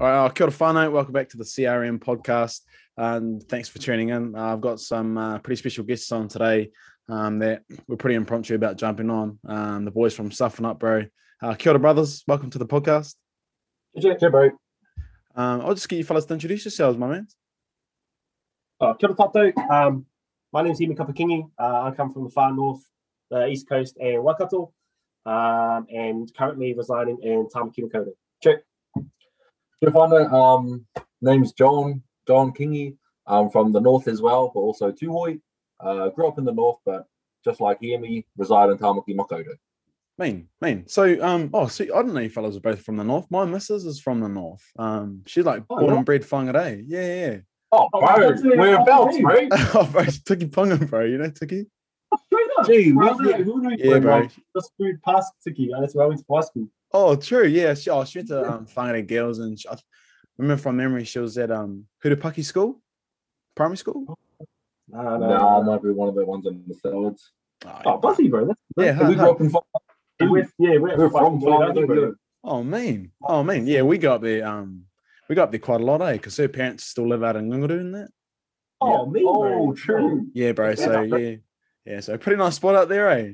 [0.00, 0.90] All right, oh, kia ora whanau.
[0.90, 2.60] Welcome back to the CRM podcast.
[2.96, 4.34] And thanks for tuning in.
[4.34, 6.70] Uh, I've got some uh, pretty special guests on today
[7.10, 9.38] um, that we're pretty impromptu about jumping on.
[9.46, 11.04] Um, the boys from Soften Up, bro.
[11.42, 12.24] Uh, kia ora, brothers.
[12.26, 13.14] Welcome to the podcast.
[13.92, 14.46] Yeah, yeah, bro.
[15.36, 17.28] Um, I'll just get you fellas to introduce yourselves, my man.
[18.80, 19.70] Uh, kia ora tātou.
[19.70, 20.06] Um,
[20.50, 21.50] my name's Hemi Kapakingi.
[21.58, 22.80] Uh, I come from the far north,
[23.30, 24.72] the east coast and Waikato,
[25.26, 28.14] um, and currently residing in Tamaki Makaurau.
[28.42, 28.60] Check.
[29.80, 30.86] Kia whānau, um,
[31.22, 32.96] name's John, John Kingi.
[33.26, 35.40] I'm from the north as well, but also Tuhoe.
[35.78, 37.06] Uh, grew up in the north, but
[37.44, 39.54] just like Hemi, reside in Tamaki Makaurau.
[40.18, 40.84] Mean, mean.
[40.86, 43.26] So, um, oh, see, I didn't know you fellas are both from the north.
[43.30, 44.62] My missus is from the north.
[44.78, 45.96] Um, she's like Oh, born yeah?
[45.96, 46.84] and bred Whangarei.
[46.86, 47.36] Yeah, yeah.
[47.72, 48.58] Oh, Oh, bro, that's it.
[48.58, 49.48] whereabouts, Oh, bro?
[49.52, 51.04] oh, bro, it's Tikipunga, bro.
[51.06, 51.66] You know Tiki?
[52.66, 54.28] Gee, Who where's knew- the- who knew Yeah, bro.
[54.54, 55.70] Just food past Tiki.
[55.72, 56.66] and That's where I went to high school.
[56.92, 57.46] Oh, true.
[57.46, 59.76] Yeah, she, oh, she went to um, Whangarei Girls, and she, I
[60.38, 62.82] remember from memory she was at um Hurupaki School,
[63.54, 64.18] primary school.
[64.88, 65.60] Nah, No, no.
[65.60, 67.30] I might be one of the ones in the salads.
[67.64, 68.46] Oh, Oh, Bussy, bro.
[68.46, 69.30] That's yeah, we huh, grew huh.
[69.30, 69.60] up in Wha-
[70.22, 72.14] we're, yeah, we're, We're from Whangarei, bro.
[72.44, 74.46] oh, man, Oh, man, Yeah, we got up there.
[74.46, 74.84] Um,
[75.28, 76.12] we go up there quite a lot, eh?
[76.14, 78.08] Because her parents still live out in Ngunguru and that.
[78.80, 79.32] Oh, me, bro.
[79.32, 80.26] Oh, true.
[80.34, 80.74] Yeah, bro.
[80.74, 81.36] So yeah,
[81.84, 82.00] yeah.
[82.00, 83.32] So pretty nice spot out there, eh?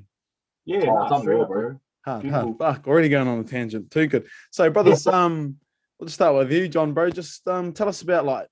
[0.67, 1.81] Yeah, Oh, it's unreal, straight bro.
[2.07, 2.57] Hard, Beautiful.
[2.61, 2.77] hard.
[2.77, 3.91] Fuck, already going on a tangent.
[3.91, 4.27] Too good.
[4.53, 5.57] So, brothers, um,
[5.99, 7.11] we'll just start with you, John, bro.
[7.11, 8.47] Just um, tell us about like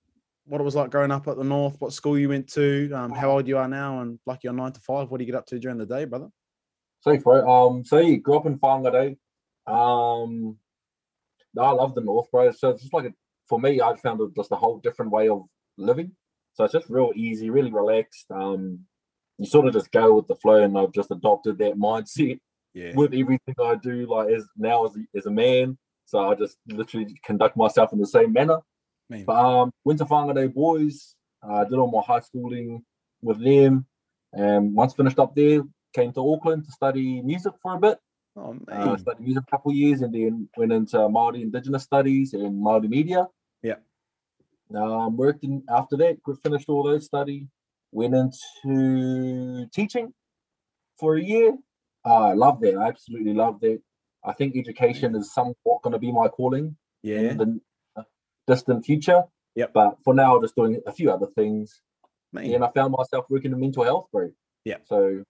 [0.47, 3.13] what it was like growing up at the north, what school you went to, um,
[3.13, 5.09] how old you are now, and like your nine to five.
[5.09, 6.29] What do you get up to during the day, brother?
[7.03, 7.49] Safe, bro.
[7.49, 9.17] Um, so yeah, grew up in Whangarei.
[9.67, 10.57] Um,
[11.59, 12.51] I love the north, bro.
[12.51, 13.15] So it's just like a,
[13.49, 15.45] for me, I found it just a whole different way of
[15.79, 16.11] living.
[16.55, 18.27] So it's just real easy, really relaxed.
[18.31, 18.81] Um,
[19.39, 22.41] you sort of just go with the flow, and I've just adopted that mindset
[22.75, 22.93] Yeah.
[22.95, 25.79] with everything I do, like as now as a, as a man.
[26.07, 28.59] So I just literally conduct myself in the same manner.
[29.09, 29.25] Man.
[29.25, 31.15] But um, went to Whangarei Boys.
[31.43, 32.83] uh, did all my high schooling
[33.23, 33.87] with them,
[34.33, 35.63] and once finished up there,
[35.95, 37.99] came to Auckland to study music for a bit.
[38.37, 42.35] Oh Uh, studied music a couple of years, and then went into Māori Indigenous studies
[42.35, 43.29] and Māori media.
[43.63, 43.77] Yeah.
[44.75, 47.47] Um, worked in after that, finished all those study,
[47.93, 50.13] went into teaching
[50.99, 51.57] for a year.
[52.05, 52.77] Uh, I loved it.
[52.77, 53.81] I absolutely loved it.
[54.25, 57.19] I think education is somewhat going to be my calling yeah.
[57.19, 57.61] in the
[58.47, 59.23] distant future.
[59.55, 59.73] Yep.
[59.73, 61.81] But for now, just doing a few other things.
[62.33, 62.53] Man.
[62.53, 64.35] And I found myself working in mental health, group.
[64.65, 64.79] Yeah.
[64.85, 65.23] So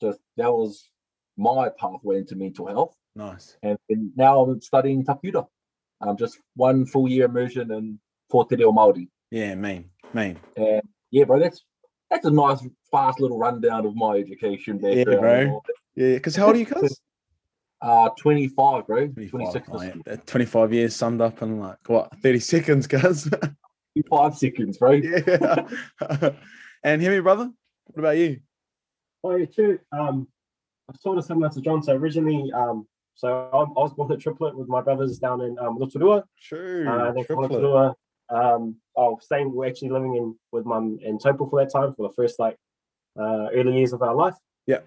[0.00, 0.88] just that was
[1.36, 2.96] my pathway into mental health.
[3.14, 3.56] Nice.
[3.62, 5.46] And, and now I'm studying taputa.
[6.00, 7.98] I'm um, just one full year immersion in
[8.30, 9.08] Forte Reo Māori.
[9.30, 9.86] Yeah, man.
[10.12, 10.38] Man.
[10.56, 11.64] And yeah, bro, that's
[12.10, 15.60] that's a nice, fast little rundown of my education Yeah, bro.
[15.96, 16.10] And all that.
[16.10, 17.00] Yeah, because how old are you, cuz?
[17.82, 19.08] Uh, 25, bro.
[19.08, 19.94] 25, 26 oh, this yeah.
[19.94, 20.02] year.
[20.10, 23.30] Uh, 25 years summed up in like what 30 seconds, cuz.
[24.10, 24.90] Five seconds, bro.
[24.92, 25.68] yeah.
[26.82, 27.50] and Hemi, brother.
[27.86, 28.40] What about you?
[29.24, 29.78] Oh, yeah, too.
[29.92, 30.28] Um,
[30.88, 31.82] I'm sort of similar to John.
[31.82, 35.58] So originally, um, so I, I was born a triplet with my brothers down in
[35.58, 36.24] um, Rotorua.
[36.40, 36.86] True.
[36.88, 37.40] Uh, then from.
[37.40, 37.94] Rotorua,
[38.28, 41.94] um, I was staying, we're actually living in with mum in Taupo for that time
[41.94, 42.56] for the first like
[43.18, 44.34] uh, early years of our life.
[44.66, 44.80] Yeah.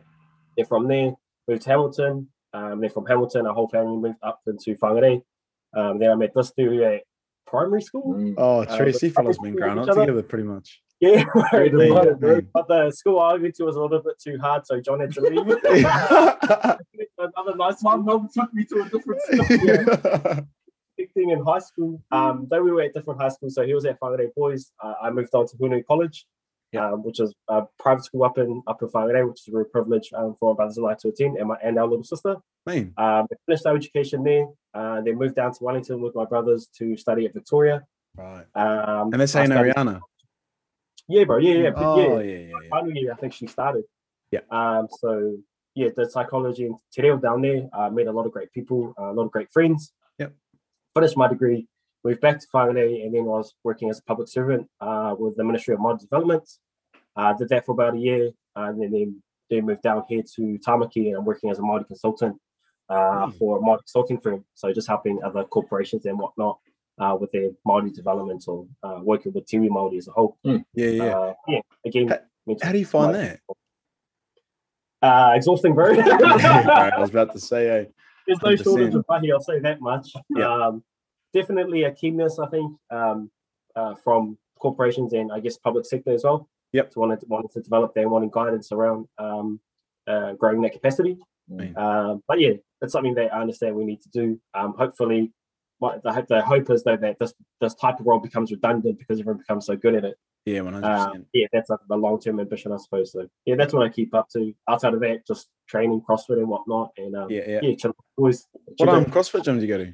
[0.59, 1.13] Then from there,
[1.47, 2.27] moved to Hamilton.
[2.51, 5.21] Um, then from Hamilton, our whole family moved up into Whangarei.
[5.73, 7.03] Um, then I met this dude at
[7.47, 8.13] primary school.
[8.13, 8.33] Mm.
[8.37, 10.81] Oh, Uh, Tracy but fellas I been think growing up together pretty much.
[10.99, 12.41] Yeah, right, nice, right, bro.
[12.53, 15.13] but the school I went to was a little bit too hard, so John had
[15.13, 15.47] to leave.
[17.17, 18.03] Another nice one.
[18.03, 20.45] mum took me to a different school.
[20.97, 22.01] Big thing in high school.
[22.11, 24.71] Um, though we were at different high schools, so he was at Whangarei Boys.
[24.83, 26.25] Uh, I moved on to Huanui College,
[26.71, 26.91] Yeah.
[26.91, 29.65] um, which is a private school up in up in Whangarei, which is a real
[29.65, 32.35] privilege um, for my brothers and I to attend, and my and our little sister.
[32.97, 36.95] Um, finished our education there, uh, then moved down to Wellington with my brothers to
[36.97, 37.83] study at Victoria.
[38.15, 38.45] right.
[38.55, 39.99] Um, And that's saying Ariana.
[41.07, 41.37] Yeah, bro.
[41.37, 42.07] Yeah, yeah, Oh, yeah.
[42.07, 42.69] yeah, yeah, yeah.
[42.69, 43.83] final year, I think she started.
[44.31, 44.41] Yeah.
[44.51, 44.87] Um.
[44.99, 45.37] So
[45.73, 47.67] yeah, the psychology and Te Reo down there.
[47.73, 49.91] I met a lot of great people, uh, a lot of great friends.
[50.19, 50.33] Yep.
[50.95, 51.67] Finished my degree,
[52.03, 55.35] moved back to Whangarei, and then I was working as a public servant uh, with
[55.37, 56.47] the Ministry of Modern Development.
[57.15, 60.23] Uh, did that for about a year, uh, and then then, then moved down here
[60.35, 62.37] to Tamaki, and I'm working as a Māori consultant
[62.89, 63.31] uh, Hmm.
[63.37, 64.45] for a Māori consulting firm.
[64.53, 66.59] So just helping other corporations and whatnot
[66.99, 70.37] uh, with their Māori development or uh, working with Tiwi Māori as a whole.
[70.43, 71.03] Yeah, yeah.
[71.03, 71.59] Uh, yeah.
[71.85, 72.07] Again,
[72.47, 73.39] mental How do you find Right.
[75.01, 75.07] that?
[75.07, 75.93] Uh, exhausting, bro.
[75.93, 77.85] I was about to say, eh?
[78.27, 78.95] There's no shortage 100%.
[78.95, 80.11] of money, I'll say that much.
[80.29, 80.51] Yeah.
[80.67, 80.83] Um,
[81.33, 83.31] definitely a keenness, I think, um,
[83.75, 86.47] uh, from corporations and I guess public sector as well.
[86.73, 86.91] Yep.
[86.91, 89.59] To wanting to, develop their wanting guidance around um,
[90.07, 91.17] uh, growing that capacity.
[91.51, 91.75] Mm.
[91.77, 94.39] Um, but yeah, that's something that I understand we need to do.
[94.53, 95.33] Um, hopefully,
[95.79, 99.19] what the, the hope is though that this this type of role becomes redundant because
[99.19, 100.15] everyone becomes so good at it.
[100.45, 101.27] Yeah, one hundred Um, percent.
[101.33, 103.11] yeah, that's like the long term ambition, I suppose.
[103.11, 104.53] So yeah, that's what I keep up to.
[104.69, 107.59] Outside of that, just training, CrossFit and whatnot, and um, Yeah, yeah.
[107.63, 108.47] yeah, chill, always.
[108.51, 109.05] What chill um.
[109.05, 109.93] CrossFit gym do you go to?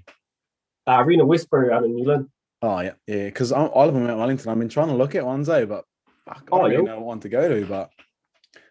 [0.88, 2.30] Uh, Arena Westbury out in New Zealand.
[2.62, 3.26] Oh yeah, yeah.
[3.26, 4.50] Because I I live in Mount Wellington.
[4.50, 5.86] I've been trying to look at ones, eh, but
[6.26, 7.66] fuck, I Oh, don't really know what one to go to.
[7.66, 7.90] But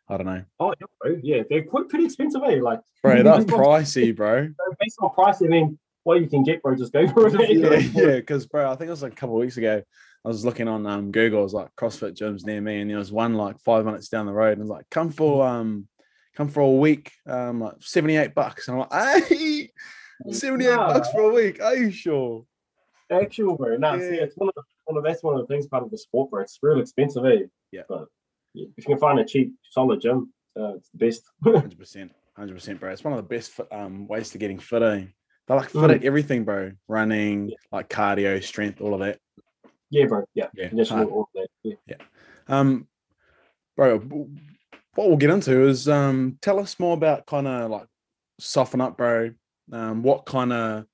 [0.09, 1.17] I don't know, Oh, yeah, bro.
[1.23, 2.59] yeah, they're quite pretty expensive, eh?
[2.61, 3.23] Like, bro.
[3.23, 4.49] That's pricey, bro.
[4.81, 7.35] based on price, I mean, what you can get, bro, just go for it.
[7.41, 7.47] eh?
[7.53, 8.15] yeah, yeah.
[8.17, 9.83] Because bro, I think it was like a couple of weeks ago.
[10.25, 11.41] I was looking on um Google.
[11.41, 14.25] It was like CrossFit gyms near me, and there was one like five minutes down
[14.27, 15.87] the road, and it was like, come for um,
[16.35, 19.71] come for a week, um, like seventy eight bucks, and I'm like, hey,
[20.31, 20.93] seventy eight Nah.
[20.93, 21.61] bucks for a week.
[21.63, 22.45] Are you sure?
[23.11, 23.77] Actual, bro.
[23.77, 25.91] Nah, see, it's one of the one of that's one of the things part of
[25.91, 26.43] the sport, bro.
[26.43, 27.45] It's real expensive, eh?
[27.73, 27.83] Yeah.
[27.89, 28.07] But
[28.55, 31.23] yeah, if you can find a cheap, solid gym, uh, it's the best.
[31.45, 32.91] Hundred percent, hundred percent, bro.
[32.93, 34.83] It's one of the best um ways to getting fit.
[34.83, 35.05] Eh?
[35.47, 35.95] They like fit Mm.
[35.97, 36.73] at everything, bro.
[36.89, 37.57] Running, Yeah.
[37.73, 39.19] like cardio, strength, all of that.
[39.91, 40.25] yeah, bro.
[40.35, 40.49] Yeah.
[40.55, 41.77] Yeah, all of that.
[41.87, 41.97] Yeah.
[42.49, 42.89] Um,
[43.77, 47.87] bro, what we'll get into is um, tell us more about kind of like
[48.41, 49.33] soften up, bro.
[49.73, 50.87] Um, what kind of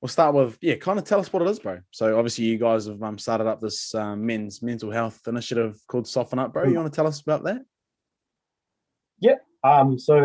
[0.00, 1.80] we'll start with, yeah, kind of tell us what it is, bro.
[1.90, 6.06] So obviously you guys have um, started up this um, men's mental health initiative called
[6.06, 6.66] Soften Up, bro.
[6.68, 7.62] You want to tell us about that?
[9.18, 9.98] Yeah, um.
[9.98, 10.20] So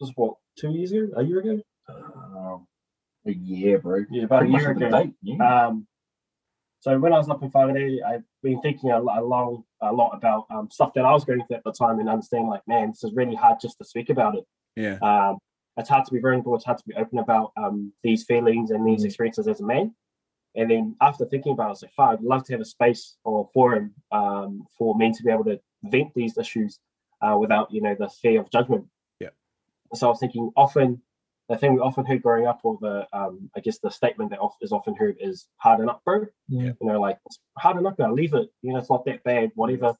[0.00, 1.60] this is what two years ago, a year ago.
[1.88, 2.66] Um,
[3.26, 4.04] a year, bro.
[4.10, 4.90] Yeah, about Pretty a year ago.
[4.90, 5.66] date, yeah.
[5.66, 5.86] Um,
[6.80, 10.10] so when I was up in 5A, I've been thinking a, a long, a lot
[10.10, 12.90] about um, stuff that I was going through at the time and understanding like, man,
[12.90, 14.44] this is really hard just to speak about it.
[14.76, 15.38] Yeah, Um,
[15.76, 16.54] it's hard to be vulnerable.
[16.54, 19.06] It's hard to be open about um, these feelings and these Mm.
[19.06, 19.94] experiences as a man.
[20.54, 22.64] And then after thinking about it, I was like, "Fine, I'd love to have a
[22.64, 26.80] space or forum um, for men to be able to vent these issues
[27.20, 28.86] uh, without, you know, the fear of judgment.
[29.20, 29.30] Yeah.
[29.94, 31.02] So I was thinking, often
[31.48, 34.40] the thing we often heard growing up, or the um, I guess the statement that
[34.62, 36.72] is often heard is "harden up, bro." Yeah.
[36.80, 38.48] You know, like "It's harden up, now leave it.
[38.62, 39.52] You know, it's not that bad.
[39.54, 39.94] Whatever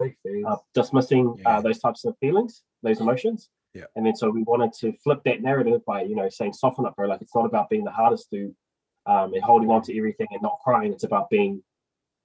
[0.47, 1.59] uh, dismissing Yeah.
[1.59, 3.51] uh, those types of feelings, those emotions.
[3.77, 3.85] Yeah.
[3.95, 6.97] And then so we wanted to flip that narrative by, you know, saying soften up,
[6.97, 7.09] bro.
[7.09, 8.55] Like it's not about being the hardest dude
[9.05, 10.93] um, and holding on to everything and not crying.
[10.93, 11.63] It's about being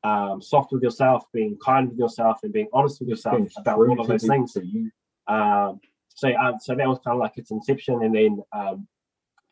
[0.03, 3.99] um, soft with yourself, being kind with yourself, and being honest with yourself about all
[3.99, 4.55] of those things.
[4.55, 4.89] You.
[5.27, 8.87] Um, so, um, so that was kind of like its inception, and then um,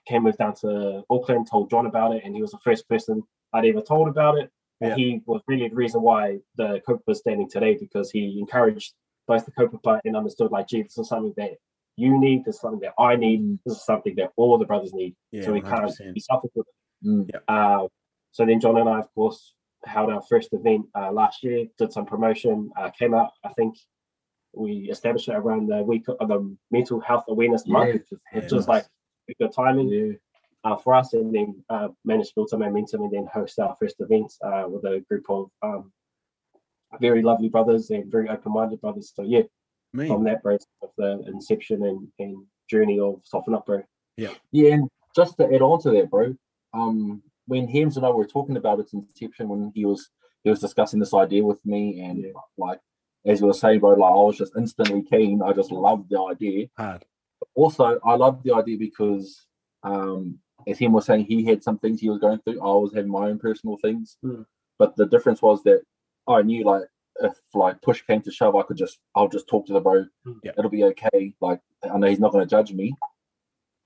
[0.07, 3.23] came moved down to Auckland, told John about it, and he was the first person
[3.53, 4.51] I'd ever told about it.
[4.81, 4.95] And Yeah.
[4.95, 8.93] he was really the reason why the kaupapa was standing today because he encouraged
[9.27, 11.57] both the kaupapa and understood like, gee, this is something that
[11.99, 14.93] you need, this is something that I need, this is something that all the brothers
[14.93, 15.15] need.
[15.31, 17.07] yeah, so we one can't be selfish with it.
[17.07, 17.29] Mm.
[17.47, 17.87] Uh,
[18.31, 19.53] so then John and I, of course,
[19.85, 23.75] held our first event uh, last year, did some promotion, uh, came out, I think
[24.53, 28.41] we established it around the week of the mental health awareness Yeah, month, just Yeah,
[28.41, 28.67] was nice.
[28.67, 28.85] like
[29.29, 30.13] a good timing yeah.
[30.63, 33.75] uh, for us, and then uh, managed to build some momentum and then host our
[33.79, 35.91] first event uh, with a group of um,
[36.99, 39.13] very lovely brothers and very open-minded brothers.
[39.15, 39.43] So yeah,
[39.93, 43.81] Me, from that, bro, of the inception and, and journey of Soften Up, bro.
[44.17, 44.33] Yeah.
[44.51, 46.35] Yeah, and just to add on to that, bro,
[46.73, 50.09] um, when Hems and I were talking about its inception, when he was
[50.43, 52.31] he was discussing this idea with me, and Yeah.
[52.57, 52.79] like
[53.25, 55.41] as you were saying, bro, like I was just instantly keen.
[55.41, 56.67] I just loved the idea.
[56.77, 57.03] hard.
[57.55, 59.45] Also, I loved the idea because,
[59.83, 62.61] um, as him was saying, he had some things he was going through.
[62.61, 64.45] I was having my own personal things, Mm.
[64.77, 65.81] but the difference was that
[66.27, 66.83] I knew like
[67.21, 70.05] if like push came to shove, I could just I'll just talk to the bro.
[70.25, 70.39] Mm.
[70.43, 70.51] Yeah.
[70.57, 71.33] It'll be okay.
[71.41, 72.93] Like I know he's not going to judge me,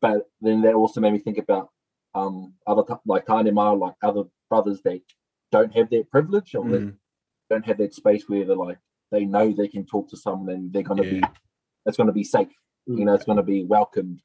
[0.01, 1.69] but then that also made me think about
[2.15, 5.01] um other t- like Tainema, like other brothers that
[5.51, 6.95] don't have that privilege or that Mm,
[7.49, 8.79] don't have that space where they're like
[9.11, 11.21] they know they can talk to someone and they're going to Yeah.
[11.21, 11.27] be
[11.85, 12.49] it's going to be safe
[12.89, 12.99] Mm.
[12.99, 14.21] you know it's going to be welcomed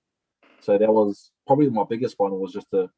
[0.60, 2.90] so that was probably my biggest one was just to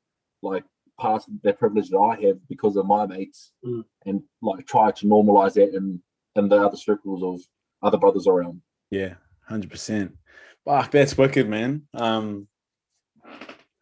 [0.43, 0.65] like
[1.01, 3.83] pass that privilege that i have because of my mates Mm.
[4.07, 6.01] and like try to normalize that in
[6.37, 7.41] in the other circles of
[7.83, 9.15] other brothers around yeah,
[9.49, 10.17] hundred percent.
[10.65, 11.83] Fuck, that's wicked, man.
[11.95, 12.49] Um,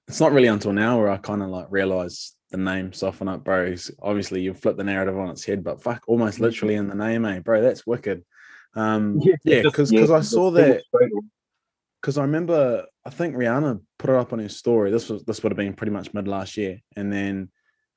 [0.07, 3.43] it's not really until now where I kind of like realize the name soften up,
[3.45, 3.75] bro.
[4.03, 7.25] Obviously, you flip the narrative on its head, but fuck, almost literally in the name,
[7.25, 7.63] eh, bro.
[7.63, 8.23] That's wicked.
[8.75, 11.31] Um, yeah, just- because Yeah, I saw that straight on.
[12.01, 14.91] Because I remember I think Rihanna put it up on her story.
[14.91, 17.51] This was this would have been pretty much mid last year, and then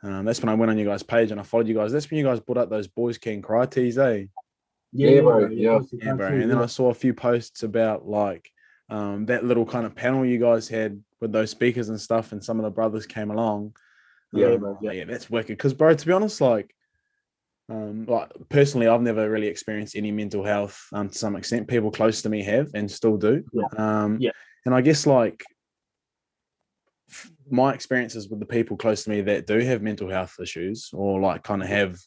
[0.04, 1.92] um, that's when I went on you guys' page and I followed you guys.
[1.92, 4.26] That's when you guys brought up those boys can cry tees, eh?
[4.94, 5.80] Yeah, bro, yeah.
[5.92, 6.28] Yeah, bro.
[6.28, 8.50] And then I saw a few posts about like
[8.90, 12.44] um, that little kind of panel you guys had with those speakers and stuff, and
[12.44, 13.76] some of the brothers came along.
[14.34, 14.92] Yeah, Um, bro, yeah.
[14.92, 15.58] yeah, that's wicked.
[15.58, 16.74] Because, bro, to be honest, like,
[17.70, 20.88] um, like personally, I've never really experienced any mental health.
[20.94, 23.44] Um, to some extent, people close to me have and still do.
[23.54, 23.64] Yeah.
[23.78, 24.32] Um, Yeah.
[24.66, 25.44] and I guess like
[27.50, 31.20] my experiences with the people close to me that do have mental health issues or
[31.20, 31.98] like kind of have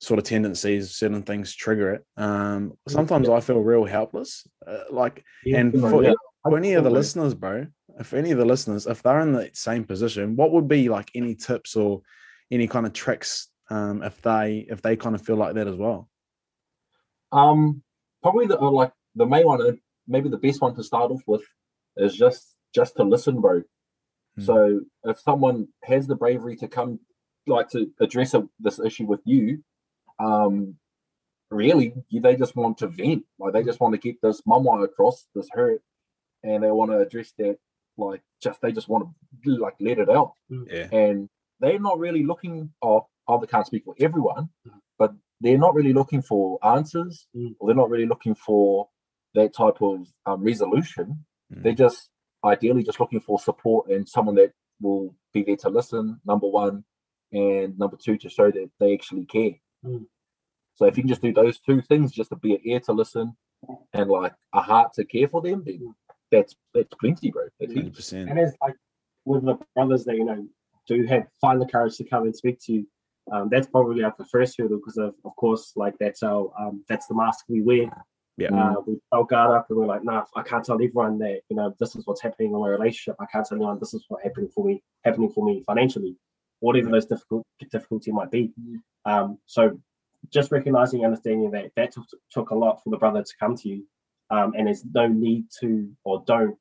[0.00, 2.04] sort of tendencies, certain things trigger it.
[2.16, 4.46] Um, sometimes I feel real helpless.
[4.66, 6.12] Uh, like, Yeah, and for, yeah.
[6.42, 7.66] for any of the listeners, bro,
[7.98, 11.10] if any of the listeners, if they're in the same position, what would be like
[11.14, 12.02] any tips or
[12.50, 15.76] any kind of tricks um, if they if they kind of feel like that as
[15.76, 16.08] well?
[17.32, 17.82] Um,
[18.22, 21.22] probably the uh, like the main one, and maybe the best one to start off
[21.26, 21.42] with,
[21.96, 23.62] is just just to listen, bro.
[24.36, 24.42] Hmm.
[24.42, 27.00] So if someone has the bravery to come,
[27.46, 29.62] like to address a, this issue with you,
[30.18, 30.76] um,
[31.50, 35.26] really they just want to vent, like they just want to get this mamae across,
[35.34, 35.82] this hurt,
[36.42, 37.56] and they want to address that,
[37.96, 39.08] like just they just want
[39.44, 41.28] to like let it out Yeah, and
[41.60, 44.72] they're not really looking or oh, they can't speak for everyone Mm.
[44.98, 47.54] but they're not really looking for answers Mm.
[47.58, 48.88] or they're not really looking for
[49.34, 51.62] that type of um, resolution Mm.
[51.62, 52.10] they're just
[52.44, 56.84] ideally just looking for support and someone that will be there to listen number one
[57.32, 59.54] and number two to show that they actually care
[59.84, 60.06] Mm.
[60.76, 62.92] so if you can just do those two things just to be an ear to
[62.92, 63.36] listen
[63.92, 65.94] and like a heart to care for them then
[66.30, 67.96] that's that's plenty bro that's hundred heaps.
[67.96, 68.28] percent.
[68.30, 68.74] and it's like
[69.24, 70.46] with the brothers that you know
[70.86, 72.86] do have find the courage to come and speak to you
[73.32, 76.84] um, that's probably like the first hurdle because of, of course like that's our um,
[76.88, 77.90] that's the mask we wear.
[78.36, 78.48] Yeah.
[78.48, 81.54] uh, we felt guard up and we're like nah i can't tell everyone that you
[81.54, 83.14] know this is what's happening in my relationship.
[83.20, 86.16] I can't tell anyone this is what's happening for me happening for me financially
[86.64, 88.50] whatever those difficult difficulty might be.
[89.04, 89.78] Um, so
[90.32, 93.54] just recognizing and understanding that that took, took a lot for the brother to come
[93.56, 93.84] to you
[94.30, 96.56] um, and there's no need to or don't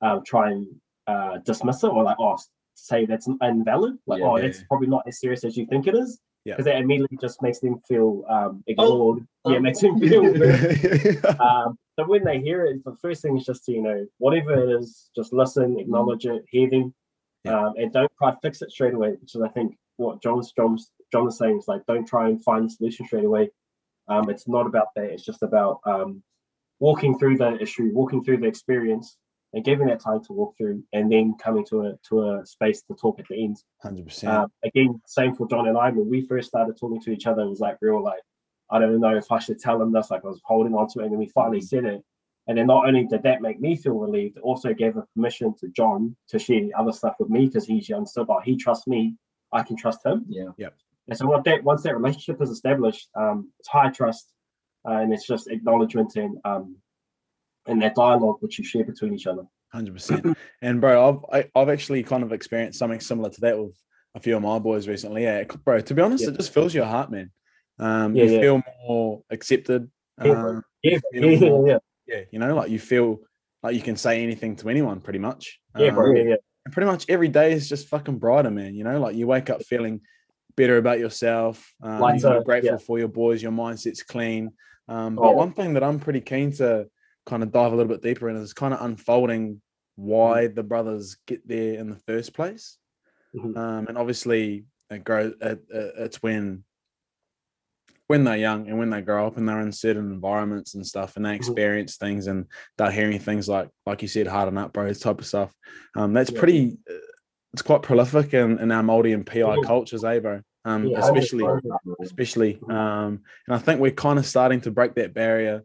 [0.00, 0.66] um, try and
[1.06, 2.38] uh, dismiss it or like oh
[2.78, 4.26] say that's invalid like Yeah.
[4.28, 6.54] oh that's probably not as serious as you think it is Yeah.
[6.54, 9.52] because that immediately just makes them feel um, ignored Oh.
[9.52, 10.24] yeah makes them feel
[11.40, 14.54] um, so when they hear it the first thing is just to you know whatever
[14.54, 16.94] it is just listen acknowledge it hear them
[17.44, 17.66] Yeah.
[17.66, 20.52] um, and don't try to fix it straight away which is i think what john's
[20.52, 23.50] john's john is saying is like don't try and find a solution straight away
[24.08, 26.22] um, it's not about that it's just about um,
[26.80, 29.16] walking through the issue walking through the experience
[29.54, 32.82] and giving that time to walk through and then coming to a to a space
[32.82, 34.32] to talk at the end Hundred percent.
[34.32, 35.90] um, again, same for John and I.
[35.90, 38.20] When we first started talking to each other, it was like real, like
[38.70, 40.10] I don't know if I should tell him this.
[40.10, 42.02] Like I was holding on to it, and then we finally said it.
[42.46, 45.54] And then not only did that make me feel relieved, it also gave a permission
[45.60, 48.86] to John to share other stuff with me because he's young still, but he trusts
[48.86, 49.16] me.
[49.52, 50.24] I can trust him.
[50.28, 50.68] yeah
[51.08, 54.32] And so what that once that relationship is established, um, it's high trust,
[54.86, 56.76] uh, and it's just acknowledgement and um,
[57.68, 59.42] and that dialogue which you share between each other.
[59.72, 60.36] Hundred percent.
[60.62, 63.76] And bro, I've I, I've actually kind of experienced something similar to that with
[64.14, 65.24] a few of my boys recently.
[65.24, 65.80] Yeah, bro.
[65.80, 66.30] To be honest, Yeah.
[66.30, 67.30] it just fills your heart, man.
[67.78, 68.40] Um, Yeah, you yeah.
[68.40, 69.90] feel more accepted.
[70.24, 70.32] Yeah.
[70.32, 73.20] Um, Yeah, more- yeah, yeah, you know, like you feel
[73.62, 75.60] like you can say anything to anyone, pretty much.
[75.78, 76.10] yeah, bro.
[76.10, 76.36] Um, Yeah, yeah.
[76.64, 78.74] and pretty much every day is just fucking brighter, man.
[78.74, 80.00] You know, like you wake up feeling
[80.56, 81.72] better about yourself.
[81.82, 83.42] Um, you're grateful for your boys.
[83.42, 84.50] Your mindset's clean.
[84.88, 85.32] Um, but Oh.
[85.32, 86.88] one thing that I'm pretty keen to
[87.28, 89.60] kind of dive a little bit deeper in is kind of unfolding
[89.96, 92.78] why the brothers get there in the first place.
[93.36, 93.56] Mhm.
[93.56, 95.34] Um, and obviously, it grows.
[95.40, 96.64] It, it, it's when
[98.06, 101.16] when they're young and when they grow up and they're in certain environments and stuff
[101.16, 102.46] and they experience things and
[102.78, 105.52] they're hearing things like like you said hard harden up bro this type of stuff
[105.94, 106.38] um that's Yeah.
[106.38, 106.94] pretty uh,
[107.52, 109.62] it's quite prolific in, in our Māori and pi Mhm.
[109.62, 111.46] cultures eh bro um Yeah, especially
[112.02, 112.70] especially Mhm.
[112.70, 115.62] um and i think we're kind of starting to break that barrier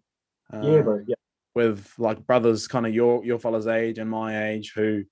[0.51, 0.95] Yeah, bro.
[0.97, 1.15] um, Yeah.
[1.55, 5.03] With like brothers kind of your your fella's age and my age who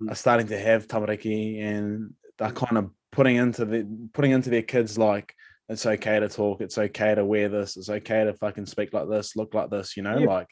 [0.00, 0.12] Mm.
[0.12, 4.62] are starting to have tamariki and they're kind of putting into the putting into their
[4.62, 5.34] kids like
[5.68, 9.08] it's okay to talk it's okay to wear this it's okay to fucking speak like
[9.08, 10.26] this look like this you know Yeah.
[10.26, 10.46] like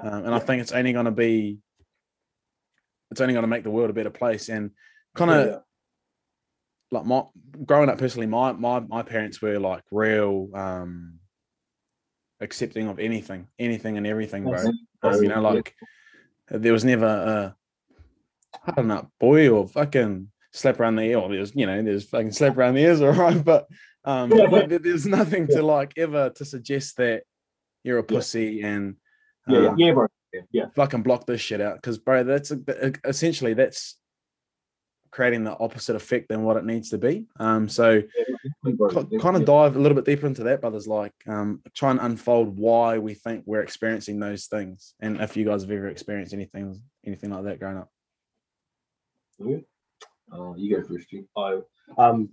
[0.00, 1.58] um, and i think it's only going to be
[3.10, 4.70] it's only going to make the world a better place and
[5.16, 5.58] kind of Yeah.
[6.92, 7.24] like my
[7.64, 11.18] growing up personally my my my parents were like real um
[12.44, 14.58] accepting of anything anything and everything bro
[15.02, 15.50] um, you know Yeah.
[15.54, 15.74] like
[16.48, 17.56] there was never a
[18.66, 22.04] I don't know boy or fucking slap around the ear or there's you know there's
[22.08, 23.66] fucking slap around the ears all right but
[24.04, 24.66] um Yeah.
[24.66, 27.24] there's nothing to like ever to suggest that
[27.82, 28.96] you're a pussy and
[29.48, 30.06] Yeah, yeah, um, yeah, bro.
[30.76, 32.52] fucking block this shit out because bro that's
[33.04, 33.96] essentially that's
[35.14, 38.02] creating the opposite effect than what it needs to be um so
[39.20, 42.58] kind of dive a little bit deeper into that brothers like um try and unfold
[42.58, 46.80] why we think we're experiencing those things and if you guys have ever experienced anything
[47.06, 47.90] anything like that growing up
[50.32, 51.22] Uh, you go first, G.
[51.36, 51.64] So,
[51.98, 52.30] um,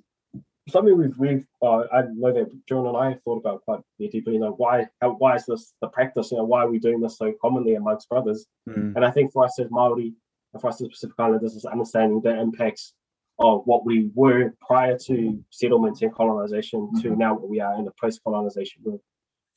[0.70, 4.34] something we've we've uh, I know that John and I have thought about quite deeply.
[4.34, 6.32] You know, why how, why is this the practice?
[6.32, 8.46] You know, why are we doing this so commonly amongst brothers?
[8.70, 10.14] Mm, And I think for us as Maori,
[10.60, 12.94] for us as Pacific Islanders is understanding the impacts
[13.40, 17.18] of what we were prior to settlement and colonization to Mhm.
[17.18, 19.02] now what we are in the post-colonization world.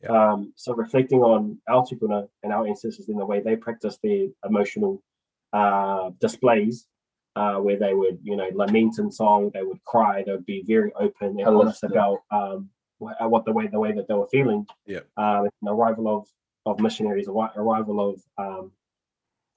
[0.03, 0.33] Yeah.
[0.33, 4.29] Um, so reflecting on our tupuna and our ancestors in the way they practice their
[4.45, 5.03] emotional
[5.53, 6.89] uh, displays,
[7.37, 10.63] uh, where they would, you know, lament in song, they would cry, they would be
[10.63, 11.91] very open and honest Holistic.
[11.93, 14.67] about um, wh- what the way the way that they were feeling.
[14.87, 15.01] Yeah.
[15.17, 16.29] Um, and the arrival of
[16.67, 18.73] of missionaries, arrival of um,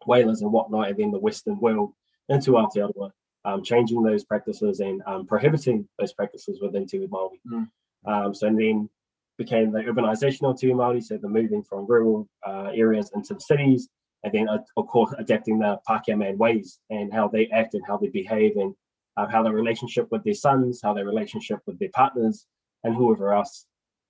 [0.07, 1.93] whalers and whatnot, and then the Western world
[2.29, 3.11] into Aotearoa,
[3.45, 7.39] um, changing those practices and um, prohibiting those practices within Te Māori.
[7.51, 7.67] Mm.
[8.05, 8.89] Um, so and then
[9.37, 13.39] became the urbanization of Te Māori, so the moving from rural uh, areas into the
[13.39, 13.89] cities,
[14.23, 17.85] and then uh, of course adapting the Pākehā man ways and how they act and
[17.85, 18.73] how they behave and
[19.17, 22.45] uh, how their relationship with their sons, how their relationship with their partners,
[22.83, 23.65] and whoever else.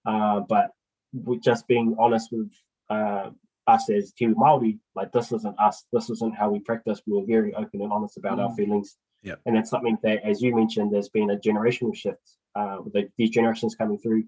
[0.06, 0.72] Uh, but
[1.14, 2.52] with just being honest with
[2.90, 3.30] uh,
[3.68, 7.02] us as Kiwi Māori, like this isn't us, this isn't how we practice.
[7.06, 8.56] We were very open and honest about our Mm.
[8.56, 8.98] feelings.
[9.24, 9.42] Yep.
[9.46, 12.38] And it's something that, as you mentioned, there's been a generational shift.
[12.56, 14.24] Uh, with the, these generations coming through,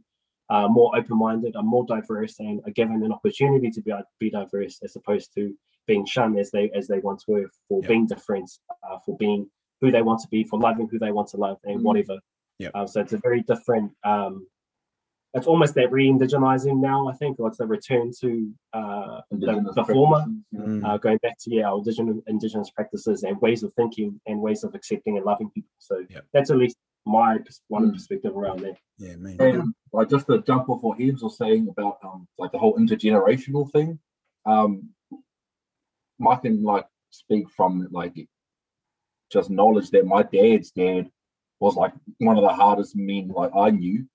[0.50, 4.80] uh, more open-minded, are more diverse, and are given an opportunity to be be diverse,
[4.84, 5.56] as opposed to
[5.88, 7.90] being shunned as they as they once were for Yep.
[7.90, 8.50] being different,
[8.84, 9.50] uh, for being
[9.82, 11.84] who they want to be, for loving who they want to love, and Mm.
[11.84, 12.20] whatever.
[12.60, 12.72] Yep.
[12.76, 13.92] Uh, so it's a very different.
[14.04, 14.48] Um,
[15.36, 19.86] it's almost that re-indigenizing now, I think, or it's a return to uh, the, the
[19.86, 20.26] former.
[20.56, 20.84] Mm.
[20.84, 24.64] uh, going back to yeah, our indigenous, indigenous practices and ways of thinking and ways
[24.64, 25.70] of accepting and loving people.
[25.78, 26.26] So Yep.
[26.34, 27.94] that's at least my pers- one Mm.
[27.94, 28.78] perspective around that.
[28.98, 29.38] Yeah, man.
[29.40, 32.76] And like just to jump off what Hems was saying about um like the whole
[32.78, 34.00] intergenerational thing,
[34.46, 34.90] um
[36.28, 38.16] I can like speak from like
[39.32, 41.10] just knowledge that my dad's dad
[41.60, 44.06] was like one of the hardest men like I knew.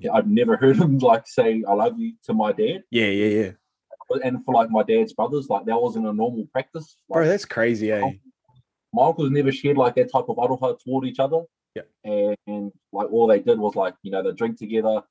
[0.00, 0.12] Yeah.
[0.12, 2.84] I've never heard him like say I love you to my dad.
[2.90, 3.50] Yeah, yeah, yeah.
[4.24, 6.96] And for like my dad's brothers, like that wasn't a normal practice.
[7.08, 8.10] Bro, that's crazy, eh?
[8.92, 11.42] my uncles never shared like that type of aroha toward each other.
[11.74, 11.82] Yeah.
[12.04, 15.02] And, and like all they did was like, you know, they drink together.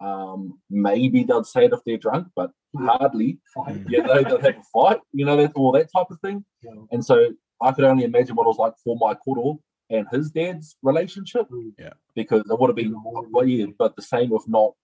[0.00, 3.38] Um, maybe they'd say it if they're drunk, but hardly.
[3.56, 3.86] Mm.
[3.88, 6.44] Yeah, they, they'd have a fight, you know, that all that type of thing.
[6.62, 6.72] Yeah.
[6.90, 10.30] And so I could only imagine what it was like for my koro and his
[10.30, 11.46] dad's relationship.
[11.78, 11.92] Yeah.
[12.14, 14.74] Because it would have been well, yeah, but the same if not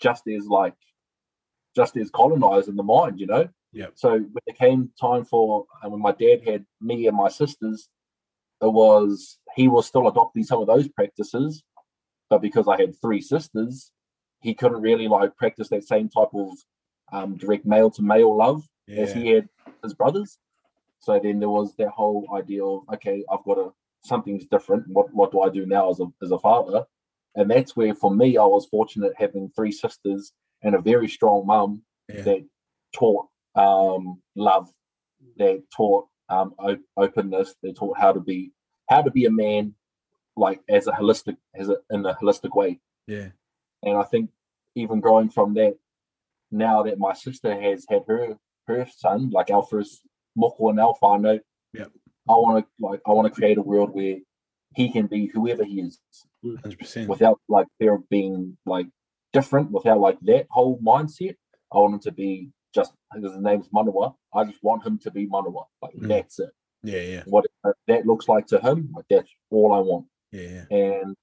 [0.00, 0.74] just as like
[1.74, 3.48] just as colonized in the mind, you know.
[3.72, 3.92] Yep.
[3.94, 7.88] So when it came time for and when my dad had me and my sisters,
[8.62, 11.62] it was he was still adopting some of those practices,
[12.30, 13.92] but because I had three sisters,
[14.40, 16.50] he couldn't really like practice that same type of
[17.12, 19.48] um, direct male to male love as he had
[19.82, 20.38] his brothers.
[21.00, 24.84] So then there was that whole idea of okay, I've got to something's different.
[24.88, 26.84] What what do I do now as a as a father?
[27.34, 30.32] And that's where for me I was fortunate having three sisters
[30.62, 32.22] and a very strong mum Yeah.
[32.22, 32.46] that
[32.92, 34.68] taught um, love,
[35.36, 38.52] that taught um, op- openness, they taught how to be
[38.88, 39.74] how to be a man,
[40.36, 42.80] like as a holistic as a in a holistic way.
[43.06, 43.28] Yeah.
[43.82, 44.30] And I think
[44.74, 45.76] even growing from that,
[46.50, 50.02] now that my sister has had her her son, like our first
[50.36, 51.40] moko and whānau,
[51.74, 51.90] Yep.
[52.28, 54.16] I want to like I want to create a world where
[54.74, 55.98] he can be whoever he is
[56.62, 57.08] Hundred percent.
[57.08, 58.86] without like fear of being like
[59.32, 61.34] different, without like that whole mindset.
[61.72, 64.14] I want him to be just because his name's Manawa.
[64.34, 65.64] I just want him to be Manawa.
[65.82, 66.08] Like Mm.
[66.08, 66.50] that's it.
[66.84, 67.44] Yeah, yeah, What
[67.88, 70.06] that looks like to him, like that's all I want.
[70.30, 70.76] yeah, yeah.
[70.76, 71.16] And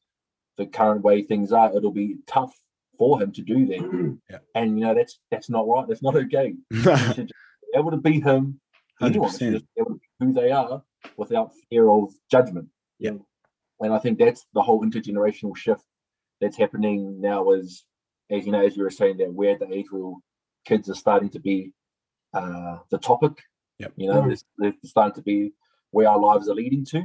[0.58, 2.54] the current way things are, it'll be tough
[2.98, 4.18] for him to do that.
[4.30, 4.40] Yeah.
[4.54, 5.88] And you know that's that's not right.
[5.88, 6.56] That's not okay.
[6.72, 7.34] He should just
[7.74, 8.60] be able to be him.
[9.02, 9.52] Anyone should 100%.
[9.54, 10.82] just be able to be who they are
[11.18, 12.68] without fear of judgment.
[13.00, 13.12] Yeah.
[13.82, 15.84] And I think that's the whole intergenerational shift
[16.40, 17.86] that's happening now is
[18.32, 20.14] as you know, as you were saying that we're at the age where
[20.66, 21.74] kids are starting to be
[22.34, 23.34] uh the topic.
[23.80, 23.94] Yep.
[23.98, 25.52] You know, it's, it's starting to be
[25.92, 27.04] where our lives are leading to.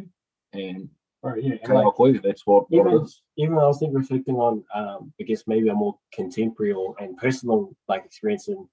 [0.53, 0.89] And
[1.23, 1.57] Right, yeah.
[1.65, 3.21] and like, of that's what, what even is.
[3.37, 7.15] even I was thinking reflecting on um I guess maybe a more contemporary or and
[7.19, 8.67] personal like experience and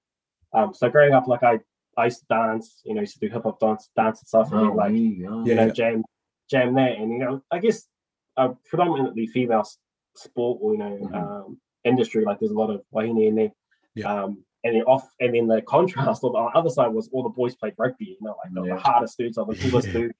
[0.54, 1.60] um so growing up like I
[1.98, 4.52] I used to dance, you know, used to do hip hop dance dance and stuff
[4.52, 4.98] and like yeah.
[4.98, 5.54] you Yeah.
[5.54, 6.04] know, jam
[6.50, 7.86] jam that and you know, I guess
[8.36, 9.64] a predominantly female
[10.16, 11.14] sport or you know Mhm.
[11.14, 13.52] um industry, like there's a lot of wahine in there.
[13.94, 14.22] Yeah.
[14.22, 17.28] Um and then off and then the contrast on the other side was all the
[17.28, 18.74] boys played rugby, you know, like the, Yeah.
[18.74, 19.92] the hardest dudes are the coolest Yeah.
[19.94, 20.12] dude.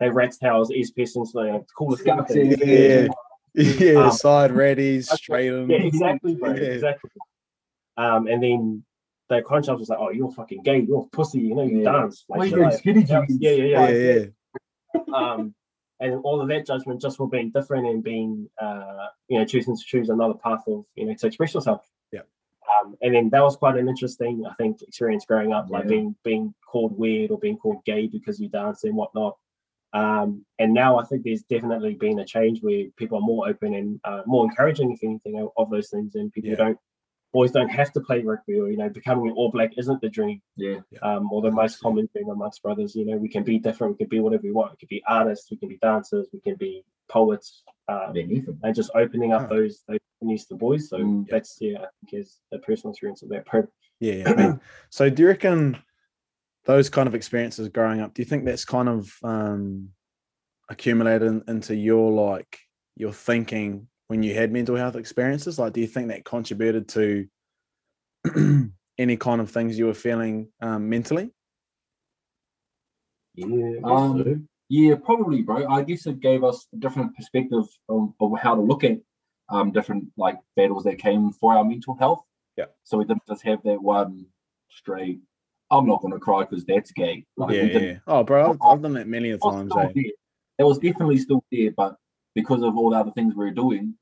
[0.00, 2.16] They rats tails, East Pistons, the coolest Yeah.
[2.16, 2.34] guys.
[2.36, 3.08] Yeah.
[3.54, 5.68] Yeah, Um, side readies, straight on.
[5.70, 6.52] Yeah, exactly, bro.
[6.54, 6.62] Yeah.
[6.62, 7.10] Exactly.
[7.96, 8.84] Um, and then
[9.36, 10.80] the contrast was like, "Oh, you're fucking gay.
[10.80, 11.40] You're a pussy.
[11.40, 11.92] You know, you Yeah.
[11.92, 13.38] dance." Why shit you doing like- skinny jeans?
[13.40, 14.24] yeah, yeah, Yeah, yeah.
[14.94, 15.00] yeah.
[15.14, 15.54] Um,
[16.00, 19.76] and all of that judgment just for being different and being, uh, you know, choosing
[19.76, 21.88] to choose another path of, you know, to express yourself.
[22.10, 22.22] Yeah.
[22.82, 26.16] Um, and then that was quite an interesting, I think, experience growing up, like being
[26.24, 29.36] being called weird or being called gay because you dance and whatnot.
[29.94, 33.74] Um, and now I think there's definitely been a change where people are more open
[33.74, 36.14] and uh, more encouraging, if anything, of, of those things.
[36.14, 36.56] And people Yeah.
[36.56, 36.78] don't
[37.32, 40.08] boys don't have to play rugby, or you know, becoming an All Black isn't the
[40.08, 40.40] dream.
[40.56, 40.80] Yeah.
[41.02, 42.94] Um, or the most common thing amongst brothers.
[42.94, 43.94] You know, we can be different.
[43.94, 44.72] We can be whatever we want.
[44.72, 45.50] We can be artists.
[45.50, 46.28] We can be dancers.
[46.32, 47.62] We can be poets.
[47.88, 48.58] Um, Anything.
[48.62, 49.48] and just opening up Huh.
[49.48, 50.88] those those avenues to boys.
[50.88, 51.26] So Mm.
[51.28, 53.44] that's yeah, I think is a personal experience of that.
[53.46, 53.68] Per-
[54.00, 54.14] Yeah.
[54.14, 54.30] yeah.
[54.30, 55.76] I mean, so do you reckon
[56.64, 59.88] those kind of experiences growing up, do you think that's kind of um,
[60.68, 62.58] accumulated in- into your like
[62.96, 65.58] your thinking when you had mental health experiences?
[65.58, 67.26] Like, do you think that contributed to
[68.98, 71.30] any kind of things you were feeling um, mentally?
[73.34, 74.48] yeah, Um.
[74.68, 75.66] Yeah, probably, bro.
[75.66, 78.98] I guess it gave us a different perspective of, of how to look at
[79.48, 82.22] um different like battles that came for our mental health.
[82.58, 82.66] Yeah.
[82.84, 84.26] So we didn't just have that one
[84.68, 85.20] straight.
[85.70, 87.24] I'm not going to cry because that's gay.
[87.38, 87.94] Like, yeah, yeah.
[88.06, 89.72] Oh, bro, I've, I've done that many a times.
[89.74, 90.02] Eh?
[90.58, 91.96] It was definitely still there, but
[92.34, 93.94] because of all the other things we were doing,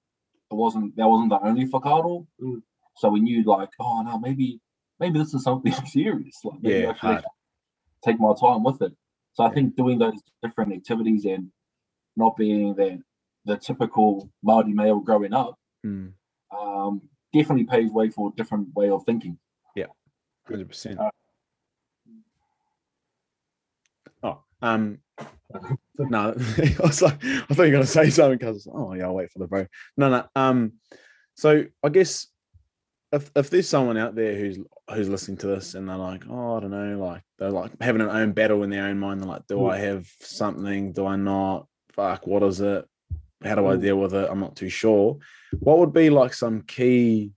[0.50, 2.26] it wasn't that wasn't the only facado.
[2.40, 2.62] Mm.
[2.96, 4.60] So we knew like, oh no, maybe
[4.98, 6.38] maybe this is something serious.
[6.44, 7.24] Like maybe Yeah, I should
[8.04, 8.92] take my time with it.
[9.32, 11.50] So I think doing those different activities and
[12.16, 13.00] not being the
[13.46, 16.12] the typical Māori male growing up Mm,
[16.54, 17.00] um,
[17.32, 19.38] definitely paves way for a different way of thinking.
[19.74, 19.86] Yeah,
[20.48, 20.98] 100%.
[20.98, 21.10] Uh, Oh,
[24.62, 24.98] um,
[25.98, 29.14] no, I was like, I thought you were gonna say something because oh yeah, I'll
[29.14, 29.66] wait for the bro.
[29.96, 30.26] No, no.
[30.36, 30.74] Um,
[31.34, 32.26] so I guess
[33.12, 34.58] if if there's someone out there who's
[34.92, 38.02] who's listening to this and they're like, oh, I don't know, like they're like having
[38.02, 39.20] an own battle in their own mind.
[39.20, 39.72] They're like, do Mm.
[39.72, 40.92] I have something?
[40.92, 41.66] Do I not?
[41.92, 42.84] Fuck, what is it?
[43.42, 43.80] How do I Mm.
[43.80, 44.28] deal with it?
[44.30, 45.18] I'm not too sure.
[45.58, 47.32] What would be like some key?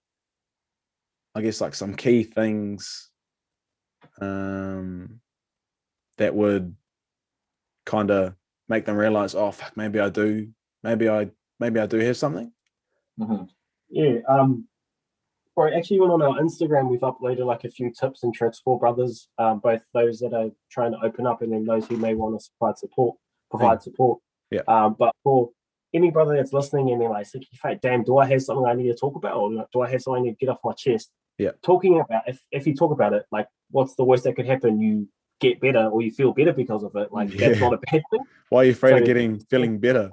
[1.35, 3.09] I guess like some key things
[4.21, 5.19] um
[6.17, 6.75] that would
[7.85, 8.35] kind of
[8.69, 10.47] make them realize oh fuck maybe i do
[10.83, 12.51] maybe i maybe i do have something
[13.19, 13.47] Mhm.
[13.89, 14.19] Yeah.
[14.27, 14.67] Um,
[15.55, 18.79] or actually, even on our Instagram, we've uploaded like a few tips and tricks for
[18.79, 22.15] brothers, um, both those that are trying to open up and then those who may
[22.15, 23.15] want to provide support.
[23.51, 24.19] Provide support.
[24.49, 24.61] Yeah.
[24.67, 25.51] Um, but for
[25.93, 28.73] any brother that's listening and they're like, "Sicky fate, damn, do I have something I
[28.73, 31.51] need to talk about, or do I have something to get off my chest?" Yeah.
[31.61, 34.79] Talking about if if you talk about it, like, what's the worst that could happen?
[34.81, 35.07] You
[35.43, 37.11] get better, or you feel better because of it.
[37.11, 38.25] Like that's not a bad thing.
[38.49, 40.09] why are you afraid of getting feeling better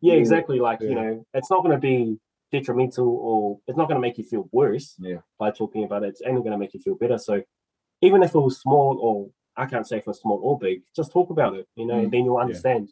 [0.00, 0.20] Yeah, Yeah.
[0.20, 0.58] exactly.
[0.60, 2.18] Like, you know, it's not going to be
[2.52, 5.20] detrimental or it's not going to make you feel worse Yeah.
[5.38, 6.08] by talking about it.
[6.10, 7.18] It's only going to make you feel better.
[7.18, 7.42] So
[8.00, 9.16] even if it was small or
[9.56, 12.10] I can't say if it's small or big, just talk about it, you know, Mm.
[12.12, 12.84] then you'll understand.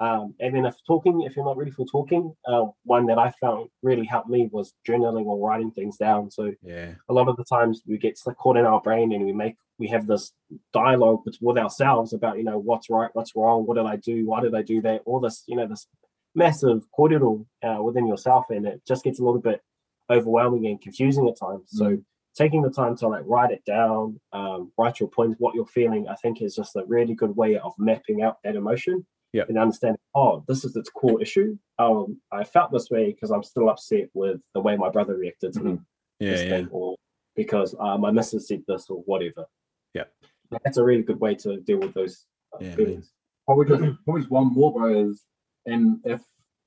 [0.00, 3.32] Um, and then if talking, if you're not ready for talking, uh, one that I
[3.38, 6.30] found really helped me was journaling or writing things down.
[6.30, 6.92] So yeah.
[7.10, 9.88] a lot of the times we get caught in our brain and we make we
[9.88, 10.32] have this
[10.74, 14.26] dialogue with, with ourselves about you know what's right what's wrong what did i do
[14.26, 15.86] why did i do that all this you know this
[16.34, 19.62] massive corridor uh, within yourself and it just gets a little bit
[20.10, 21.68] overwhelming and confusing at times.
[21.68, 21.98] So
[22.36, 26.06] taking the time to like write it down um, write your points what you're feeling
[26.08, 29.44] i think is just a really good way of mapping out that emotion Yeah.
[29.48, 33.44] and understanding oh this is its core issue um, i felt this way because i'm
[33.44, 35.78] still upset with the way my brother reacted to me
[36.18, 36.96] yeah this yeah thing, or
[37.36, 39.46] because uh, my missus said this or whatever.
[39.94, 40.04] Yeah.
[40.50, 43.12] That's a really good way to deal with those uh, Yeah, feelings.
[43.46, 45.10] Probably just probably just one more, bro.
[45.10, 45.24] Is
[45.66, 46.20] and if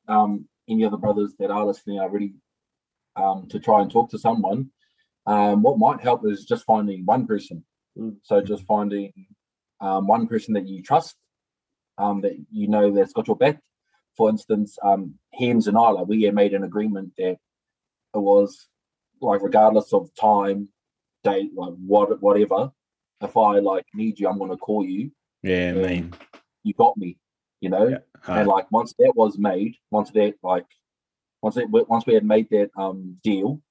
[0.08, 2.34] um any other brothers that are listening are ready
[3.15, 4.69] um to try and talk to someone,
[5.26, 7.63] um what might help is just finding one person.
[7.97, 8.15] Mm.
[8.23, 9.13] So just finding
[9.82, 11.15] um one person that you trust,
[11.97, 13.60] um that you know that's got your back.
[14.15, 17.38] For instance, um Hems and Isla, we had made an agreement that
[18.15, 18.67] it was
[19.21, 20.69] like regardless of time,
[21.23, 22.71] date, like what whatever.
[23.21, 25.12] If I like need you, I'm gonna call you.
[25.41, 25.88] yeah Yeah.
[25.88, 26.13] mean
[26.63, 27.17] You got me.
[27.62, 27.89] You know.
[27.89, 30.65] yeah And like once that was made, once that like
[31.41, 33.62] once it once we had made that um deal,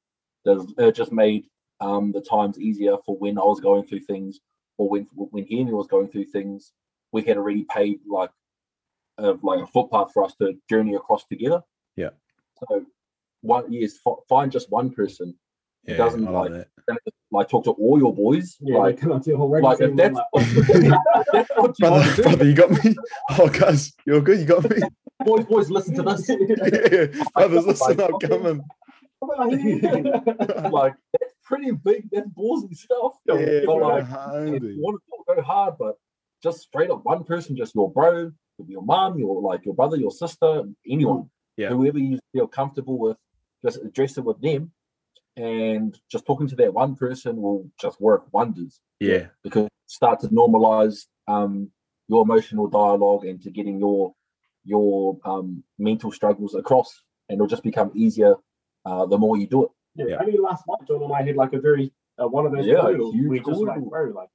[0.45, 1.47] it just made
[1.81, 4.41] um the times easier for when I was going through things
[4.79, 6.73] or when when Hemi was going through things.
[7.13, 8.31] We had already paid like
[9.19, 11.63] a like a footpath for us to journey across together.
[11.97, 12.11] Yeah.
[12.59, 12.87] So
[13.43, 15.35] one yes, fi- find just one person.
[15.85, 18.57] yeah doesn't I like like- that Don't have to, Like talk to all your boys.
[18.61, 20.47] Yeah, like, come on to a whole rugby like if that's, like,
[21.33, 22.23] that's what you want brother, to do.
[22.23, 22.95] brother you got me
[23.39, 24.79] oh guys you're good you got me
[25.25, 26.29] Boys, boys, listen to this.
[26.29, 27.25] yeah.
[27.35, 28.29] brothers listen up Okay.
[28.29, 28.61] coming
[30.71, 32.09] like that's pretty big.
[32.11, 33.13] That's ballsy stuff.
[33.27, 34.57] yeah but like, handy.
[34.57, 35.97] if you want to go hard, but
[36.43, 39.75] just straight up one person, just your bro, could be your mom, your like your
[39.75, 41.69] brother, your sister, anyone, Yeah.
[41.69, 43.17] whoever you feel comfortable with,
[43.65, 44.73] just address it with them,
[45.37, 50.29] and just talking to that one person will just work wonders yeah because start to
[50.29, 51.71] normalize um
[52.09, 54.15] your emotional dialogue and to getting your
[54.65, 58.35] your um, mental struggles across, and it'll just become easier
[58.85, 59.71] uh, the more you do it.
[59.97, 60.19] Yeah, Yeah.
[60.21, 62.81] only last night, John and I had like a very uh, one of those Yeah,
[62.81, 63.13] corridors.
[63.13, 64.29] huge We just like, bro, like,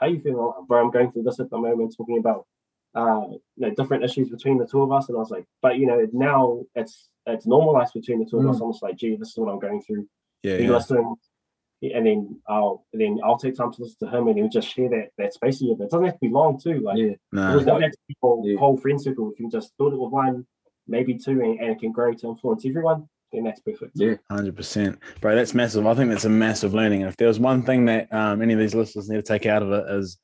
[0.00, 0.38] how you feeling?
[0.38, 2.46] Like, bro, I'm going through this at the moment, talking about
[2.94, 5.78] uh, you know, different issues between the two of us, and I was like, but
[5.78, 8.50] you know, now it's it's normalized between the two of Mm.
[8.50, 8.60] us.
[8.60, 10.08] I'm just like, gee, this is what I'm going through.
[10.42, 11.96] Yeah, He yeah.
[11.96, 14.68] and then I'll and then I'll take time to listen to him, and he'll just
[14.68, 15.84] share that that space with you.
[15.84, 16.80] It doesn't have to be long too.
[16.80, 18.58] Like, Yeah, it Nah, doesn't have to be whole, Yeah.
[18.58, 19.30] whole friend circle.
[19.30, 20.46] If you just build it with one,
[20.88, 23.92] maybe two, and, and it can grow to influence everyone, then that's perfect.
[23.94, 25.34] yeah, Hundred percent, bro.
[25.34, 25.86] That's massive.
[25.86, 27.02] I think that's a massive learning.
[27.02, 29.46] And if there was one thing that um, any of these listeners need to take
[29.46, 30.18] out of it is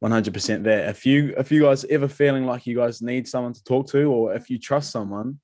[0.00, 3.28] one hundred percent that if you if you guys ever feeling like you guys need
[3.28, 5.38] someone to talk to, or if you trust someone,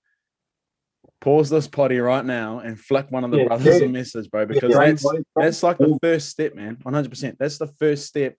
[1.20, 3.86] pause this potty right now and flick one of the Yeah, brothers yeah.
[3.86, 5.06] a message, bro, because Yeah, that's
[5.36, 6.78] that's like the first step, man.
[6.82, 7.36] One hundred percent.
[7.38, 8.34] That's the first step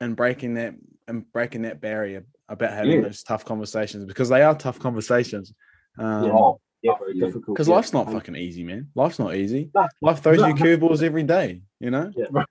[0.00, 0.74] in breaking that
[1.08, 5.54] and breaking that barrier about having those tough conversations because they are tough conversations.
[5.98, 7.46] Um, Yeah, very difficult.
[7.56, 7.74] because yeah.
[7.76, 8.88] life's not fucking easy, man.
[8.94, 9.70] Life's not easy.
[9.74, 9.86] Nah.
[10.00, 10.48] Life throws Nah.
[10.48, 12.10] you curveballs every day, you know?
[12.16, 12.44] Yeah.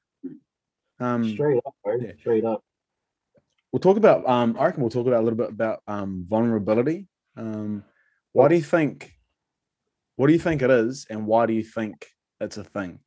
[1.00, 1.98] Um, straight up, bro.
[2.00, 2.12] yeah.
[2.20, 2.63] Straight up.
[3.72, 7.08] we'll talk about, um, I reckon we'll talk about a little bit about um, vulnerability.
[7.36, 7.84] Um,
[8.34, 9.13] why do you think,
[10.15, 12.08] what do you think it is, and why do you think
[12.39, 13.00] it's a thing?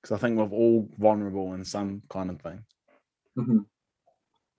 [0.00, 2.64] Because I think we're all vulnerable in some kind of thing.
[3.36, 3.64] mhm.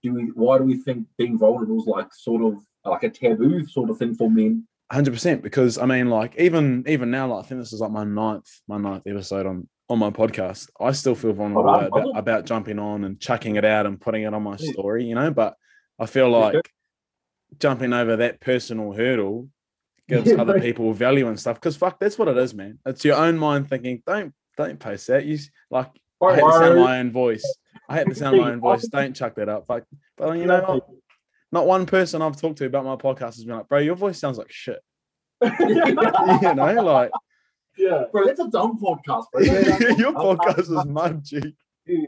[0.04, 0.24] Do we?
[0.34, 4.00] Why do we think being vulnerable is like sort of like a taboo sort of
[4.00, 4.68] thing for men?
[4.92, 7.92] Hundred percent, because I mean, like even even now, like I think this is like
[7.92, 10.70] my ninth my ninth episode on on my podcast.
[10.82, 14.02] I still feel oh, vulnerable right, about, about jumping on and chucking it out and
[14.02, 15.32] putting it on my story, you know.
[15.32, 15.56] But
[15.98, 16.70] I feel like
[17.58, 19.48] jumping over that personal hurdle
[20.10, 20.62] gives Yeah, other right.
[20.62, 21.56] people value and stuff.
[21.56, 22.78] Because fuck, that's what it is, man.
[22.86, 25.24] It's your own mind thinking, don't don't post that.
[25.24, 25.90] You like
[26.22, 27.58] I hate to sound my own voice.
[27.88, 28.86] I hate to sound my own voice.
[28.90, 29.70] Don't chuck that up.
[29.70, 29.86] Like,
[30.18, 30.82] but you know?
[31.52, 34.20] Not one person I've talked to about my podcast has been like, bro, your voice
[34.20, 34.80] sounds like shit.
[35.42, 35.96] you
[36.56, 37.12] know, like
[37.78, 38.04] yeah.
[38.12, 39.42] Bro, it's a dumb podcast, bro.
[39.98, 41.56] your podcast is mud, G.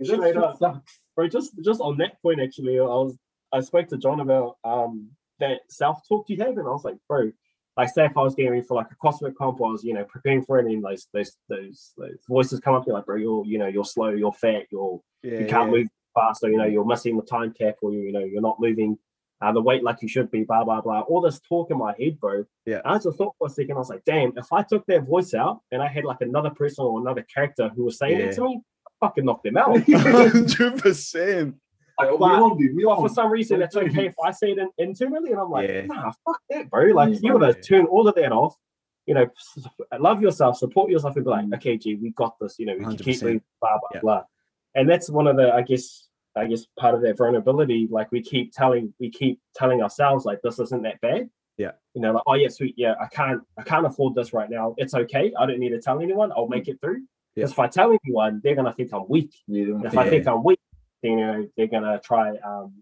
[0.03, 0.57] Straight up.
[0.57, 0.99] sucks.
[1.15, 3.17] Bro, just just on that point, actually, I was
[3.51, 6.97] I spoke to John about um that self talk you have, and I was like,
[7.07, 7.31] bro,
[7.77, 9.93] like say if I was getting ready for like a CrossFit comp, I was you
[9.93, 13.17] know preparing for it, and those those those, those voices come up, you're like, bro,
[13.17, 16.57] you're you know you're slow, you're fat, you're Yeah, you can't move fast, or you
[16.57, 18.97] know you're missing the time cap, or you you know you're not moving
[19.43, 21.01] uh, the weight like you should be, blah blah blah.
[21.01, 22.45] All this talk in my head, bro.
[22.65, 22.81] Yeah.
[22.85, 25.33] I just thought for a second, I was like, damn, if I took that voice
[25.33, 28.25] out and I had like another person or another character who was saying Yeah.
[28.27, 29.77] it to me, I fucking knock them out.
[29.91, 31.55] Hundred percent.
[31.99, 32.85] Like, we But- do.
[32.85, 33.87] But for some reason, it's Okay.
[33.89, 35.85] okay if I say it in, internally, and I'm like, Yeah.
[35.85, 36.85] nah, fuck that, bro.
[36.93, 37.61] Like, Yeah, you gotta yeah.
[37.61, 38.55] turn all of that off.
[39.05, 39.27] You know,
[39.99, 41.55] love yourself, support yourself, and be like, Mm.
[41.55, 42.55] okay, G, we got this.
[42.57, 43.99] You know, we can keep moving, blah blah Yeah.
[44.01, 44.23] blah.
[44.75, 47.87] And that's one of the, I guess, I guess part of that vulnerability.
[47.91, 51.29] Like, we keep telling, we keep telling ourselves, like, this isn't that bad.
[51.57, 51.71] Yeah.
[51.93, 54.73] You know, like, oh yeah, sweet, yeah, I can't, I can't afford this right now.
[54.77, 55.31] It's okay.
[55.39, 56.31] I don't need to tell anyone.
[56.31, 57.01] I'll make it through.
[57.35, 57.45] Yeah.
[57.45, 59.31] Because if I tell anyone, they're gonna think I'm weak.
[59.47, 59.99] Yeah, if Yeah.
[59.99, 60.59] I think I'm weak,
[61.03, 62.73] then you know they're gonna try um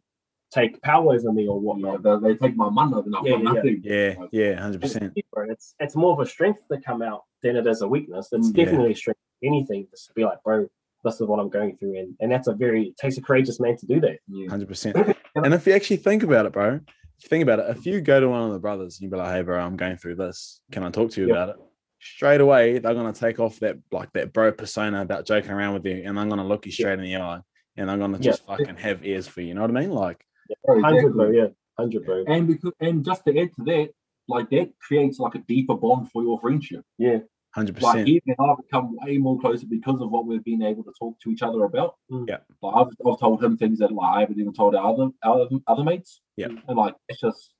[0.54, 2.04] take power over me or yeah, whatnot.
[2.22, 3.52] they, they take my money and I've Yeah, yeah, yeah.
[3.54, 3.82] nothing.
[3.84, 5.14] Yeah, yeah, hundred percent.
[5.16, 8.30] it's it's more of a strength to come out than it is a weakness.
[8.32, 8.66] It's Mm, yeah.
[8.66, 9.20] definitely a strength.
[9.44, 10.68] Anything just to be like, bro,
[11.04, 13.60] this is what I'm going through, and and that's a very it takes a courageous
[13.60, 14.20] man to do that.
[14.28, 14.50] yeah.
[14.50, 14.98] Hundred percent.
[15.36, 16.82] And if you actually think about it, bro,
[17.30, 19.34] think about it, if you go to one of the brothers and you be like,
[19.34, 20.60] "Hey, bro, I'm going through this.
[20.74, 21.34] Can I talk to you Yeah.
[21.34, 21.56] about it?"
[22.02, 25.86] Straight away, they're gonna take off that like that bro persona about joking around with
[25.86, 27.40] you, and I'm gonna look you straight in the eye,
[27.78, 29.48] and I'm gonna just fucking have ears for you.
[29.50, 29.92] You know what I mean?
[29.92, 30.26] Like,
[30.66, 31.48] Bro, Hundred, bro, yeah,
[31.80, 33.90] hundred, bro, And because and just to add to that,
[34.28, 36.84] like that creates like a deeper bond for your friendship.
[36.98, 37.20] yeah,
[37.54, 38.08] hundred Like percent.
[38.08, 40.94] Like even I have become way more closer because of what we've been able to
[40.98, 41.96] talk to each other about.
[42.12, 42.28] Mm.
[42.28, 42.38] Yeah.
[42.62, 45.42] Like I've, I've told him things that like I haven't even told our other our
[45.42, 46.22] other- other mates.
[46.38, 46.48] Yeah.
[46.68, 47.54] And like it's just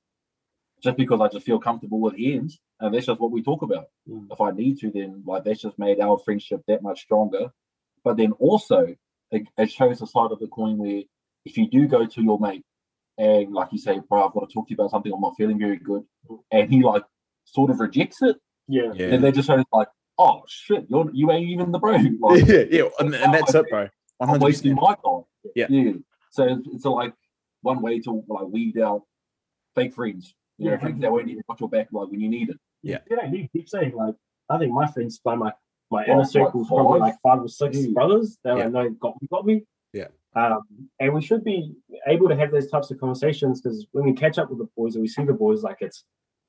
[0.82, 3.86] just because I just feel comfortable with Ian's and that's just what we talk about.
[4.08, 4.28] Mm.
[4.30, 7.52] If I need to, then like that's just made our friendship that much stronger.
[8.04, 8.94] But then also
[9.30, 11.02] it, it shows the side of the coin where
[11.44, 12.64] if you do go to your mate
[13.18, 15.36] and like you say, bro, I've got to talk to you about something, I'm not
[15.36, 16.04] feeling very good,
[16.50, 17.02] and he like
[17.44, 18.36] sort of rejects it,
[18.68, 21.92] yeah, Yeah, then they just shows like, oh shit, you're you ain't even the bro.
[22.20, 23.80] Like, yeah, yeah, and, and that's it, bro.
[23.80, 25.22] One I'm hundred wasting my time.
[25.56, 25.66] Yeah.
[25.68, 25.92] Yeah.
[26.30, 27.12] So it's, it's like
[27.62, 29.02] one way to like weed out
[29.74, 30.34] fake friends.
[30.58, 30.78] You know, Yeah.
[30.78, 32.56] friends that won't even got your back like when you need it.
[32.82, 32.98] Yeah.
[33.10, 34.14] You know, you keep saying like
[34.48, 35.52] I think my friends by my
[35.90, 37.94] my Well, inner circle is like probably like five or six Mm.
[37.94, 38.64] brothers that Yeah.
[38.64, 39.64] I know got me got me.
[39.92, 40.08] Yeah.
[40.34, 40.62] Um,
[41.00, 41.74] and we should be
[42.06, 44.94] able to have those types of conversations because when we catch up with the boys
[44.94, 46.04] and we see the boys, like it's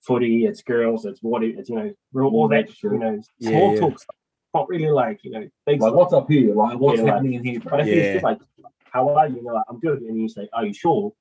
[0.06, 3.80] footy, it's girls, it's what it's you know, real all that you know, small yeah.
[3.80, 4.16] talk stuff.
[4.54, 5.96] Not really like you know, big Like stuff.
[5.96, 6.54] what's up here?
[6.54, 7.94] Like what's Yeah, like- happening in here, But if Yeah.
[7.94, 8.39] say like,
[8.92, 11.12] "How are you?" You know, like, "I'm good," and you say, "Are you sure?"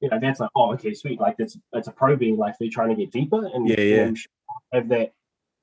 [0.00, 1.20] you know, that's like, oh, okay, sweet.
[1.20, 4.10] Like that's it's a probing, like they're trying to get deeper and Yeah, yeah.
[4.72, 5.12] have that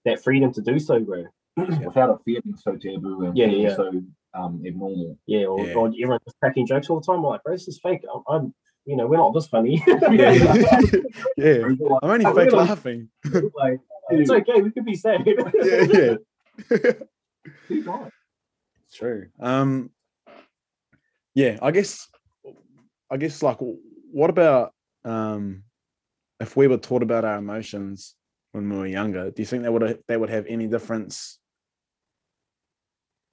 [0.06, 1.26] that freedom to do so, bro.
[1.58, 3.76] without it feeling so taboo and Yeah, yeah.
[3.76, 3.90] so
[4.34, 5.18] um abnormal.
[5.26, 5.74] Yeah, or, Yeah.
[5.74, 7.18] or everyone just cracking jokes all the time.
[7.18, 8.06] I'm like, bro, this is fake.
[8.14, 8.54] I'm, I'm
[8.86, 9.84] you know, we're not this funny.
[9.88, 10.32] yeah,
[11.38, 11.64] yeah.
[12.02, 13.10] I'm only fake laughing.
[13.56, 14.62] like, it's okay.
[14.62, 15.28] We could be sad.
[15.28, 16.16] yeah,
[17.70, 18.10] yeah.
[18.92, 19.28] True.
[19.40, 19.92] Um,
[21.36, 22.08] yeah, I guess,
[23.12, 23.60] I guess, like,
[24.12, 24.74] what about
[25.06, 25.64] um,
[26.40, 28.16] if we were taught about our emotions
[28.52, 29.30] when we were younger?
[29.30, 31.38] Do you think that would that would have any difference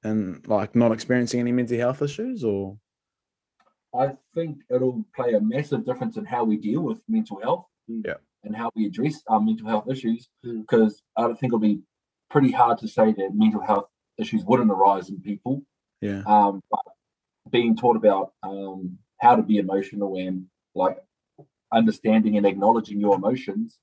[0.05, 2.77] in like not experiencing any mental health issues, or
[3.99, 7.67] I think it'll play a massive difference in how we deal with mental health.
[7.89, 8.15] Yeah.
[8.45, 10.29] And how we address our mental health issues.
[10.45, 10.61] Mm.
[10.63, 11.81] Because I don't think it'll be
[12.31, 15.63] pretty hard to say that mental health issues wouldn't arise in people.
[16.01, 16.81] yeah, Um, but
[17.51, 20.99] being taught about um, how to be emotional and like
[21.73, 23.79] understanding and acknowledging your emotions,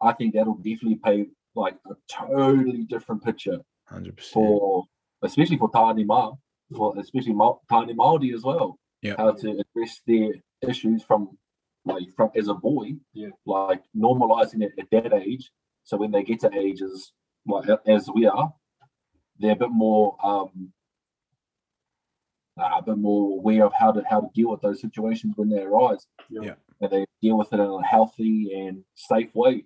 [0.00, 4.32] I think that'll definitely paint like a totally different picture hundred percent.
[4.34, 4.84] for
[5.22, 6.32] especially for Tāne Ma,
[6.74, 8.78] for especially Ma- Tāne Māori as well.
[9.02, 9.14] Yeah.
[9.18, 10.30] How to address their
[10.66, 11.36] issues from
[11.84, 13.28] like from as a boy, Yeah.
[13.44, 15.50] like normalizing it at that age.
[15.84, 17.12] So when they get to ages
[17.46, 18.52] like as we are,
[19.38, 20.72] they're a bit more um
[22.58, 25.62] a bit more aware of how to how to deal with those situations when they
[25.62, 26.06] arise.
[26.30, 26.54] Yeah.
[26.80, 29.64] And they deal with it in a healthy and safe way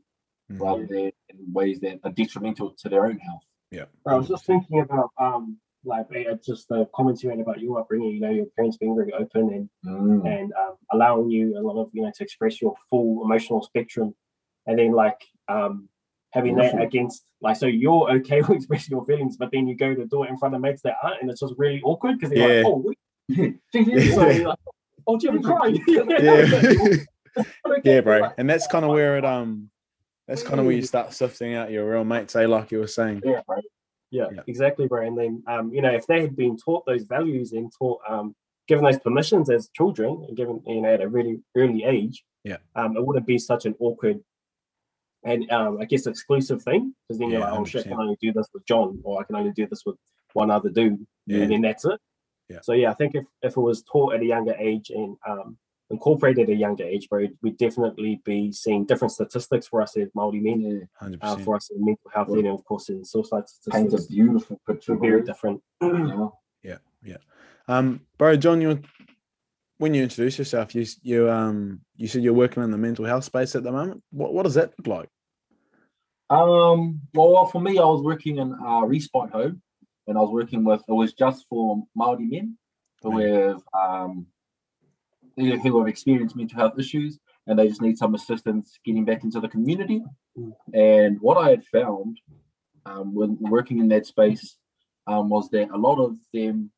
[0.50, 0.60] Mhm.
[0.60, 3.44] rather than in ways that are detrimental to their own health.
[3.70, 7.60] Yeah, I was just thinking about um like uh, just the comments you made about
[7.60, 8.10] your upbringing.
[8.10, 10.26] You know, your parents being very open and Mm.
[10.26, 14.14] and um, allowing you a lot of you know to express your full emotional spectrum,
[14.66, 15.88] and then like um
[16.32, 19.94] having that against like so you're okay with expressing your feelings, but then you go
[19.94, 22.30] to do it in front of mates that aren't, and it's just really awkward because
[22.34, 22.62] they're Yeah.
[22.62, 22.98] like, oh, wait.
[23.28, 24.14] Yeah.
[24.14, 24.58] so you're like,
[25.06, 25.78] oh, Jimmy cried.
[25.86, 26.96] yeah,
[27.84, 28.28] yeah, bro.
[28.38, 29.70] And that's kind of where it um,
[30.28, 32.46] that's kind of where you start sifting out your real mates, eh?
[32.46, 33.22] Like you were saying.
[33.24, 33.64] Yeah, right.
[34.10, 34.42] Yeah, Yeah.
[34.46, 35.06] exactly, bro.
[35.06, 38.34] And then, um, you know, if they had been taught those values and taught, um,
[38.66, 42.58] given those permissions as children, and given you know at a really early age, Yeah.
[42.74, 44.22] um, it wouldn't be such an awkward
[45.22, 47.98] and um, I guess exclusive thing because then you're Yeah, like, oh shit, I can
[48.00, 49.96] only do this with John, or I can only do this with
[50.32, 51.42] one other dude, Yeah.
[51.42, 52.00] and then that's it.
[52.48, 52.60] Yeah.
[52.62, 55.58] So yeah, I think if if it was taught at a younger age and um,
[55.90, 60.08] incorporated at a younger age, bro, we'd definitely be seeing different statistics for us as
[60.14, 60.78] Maori men, Yeah.
[60.94, 64.60] Hundred uh, for us in mental health, and of course in suicide Paints a beautiful
[64.66, 64.96] picture.
[64.96, 65.60] very of it, different.
[65.82, 65.90] yeah.
[65.92, 66.38] know?
[67.68, 68.82] Um, bro, John, you
[69.78, 73.24] when you introduce yourself, you you um you said you're working in the mental health
[73.24, 74.02] space at the moment.
[74.10, 75.08] What what does that look like?
[76.28, 79.62] Um, well, for me, I was working in a respite home,
[80.06, 82.58] and I was working with it was just for Maori men
[83.02, 84.26] who have um
[85.40, 89.40] who have experienced mental health issues, and they just need some assistance getting back into
[89.40, 90.02] the community.
[90.38, 90.52] Mm.
[90.74, 92.18] And what I had found
[92.86, 94.56] um, when working in that space
[95.06, 96.70] um, was that a lot of them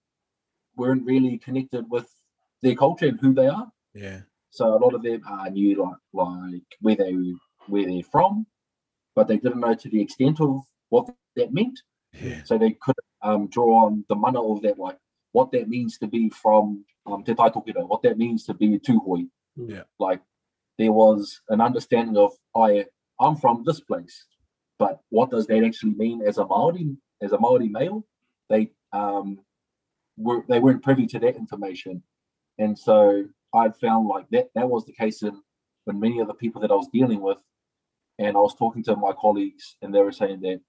[0.77, 2.09] weren't really connected with
[2.63, 3.71] their culture and who they are.
[3.95, 4.21] Yeah,
[4.51, 7.17] So a lot of them uh, knew like like where they
[7.67, 8.47] where they're from,
[9.15, 11.79] but they didn't know to the extent of what that meant.
[12.21, 14.99] yeah, So they could um, draw on the mana of that, like
[15.33, 18.75] what that means to be from um, Te Tai Tokerau, what that means to be
[18.75, 19.29] a Tūhoe.
[19.57, 19.83] Yeah.
[19.99, 20.21] Like
[20.79, 22.87] there was an understanding of I
[23.21, 24.27] I'm from this place,
[24.79, 28.07] but what does that actually mean as a Maori as a Maori male?
[28.49, 29.41] They um
[30.17, 32.03] were they weren't privy to that information,
[32.59, 35.41] and so I found like that that was the case in
[35.85, 37.39] when many of the people that I was dealing with,
[38.19, 40.61] and I was talking to my colleagues, and they were saying that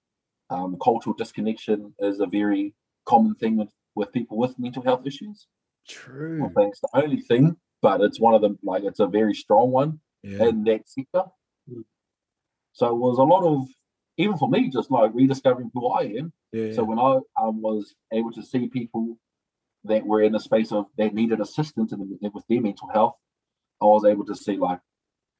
[0.50, 2.74] um, cultural disconnection is a very
[3.06, 3.56] common thing
[3.94, 5.46] with, with people with mental health issues.
[5.88, 6.38] True.
[6.40, 8.58] don't think it's the only thing, but it's one of them.
[8.62, 11.24] Like it's a very strong one Yeah, in that sector.
[12.72, 13.68] So it was a lot of
[14.16, 16.32] even for me, just like rediscovering who I am.
[16.52, 19.18] yeah, So when I um, was able to see people
[19.84, 23.16] that were in a space of that needed assistance in, with their mental health,
[23.82, 24.80] I was able to see like,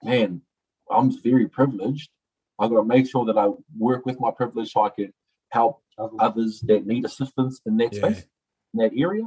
[0.02, 0.42] man,
[0.90, 2.10] I'm very privileged.
[2.58, 3.48] I've got to make sure that I
[3.78, 5.12] work with my privilege so I can
[5.50, 5.82] help
[6.18, 8.08] others that need assistance in that Yeah.
[8.10, 8.24] space,
[8.74, 9.24] in that area.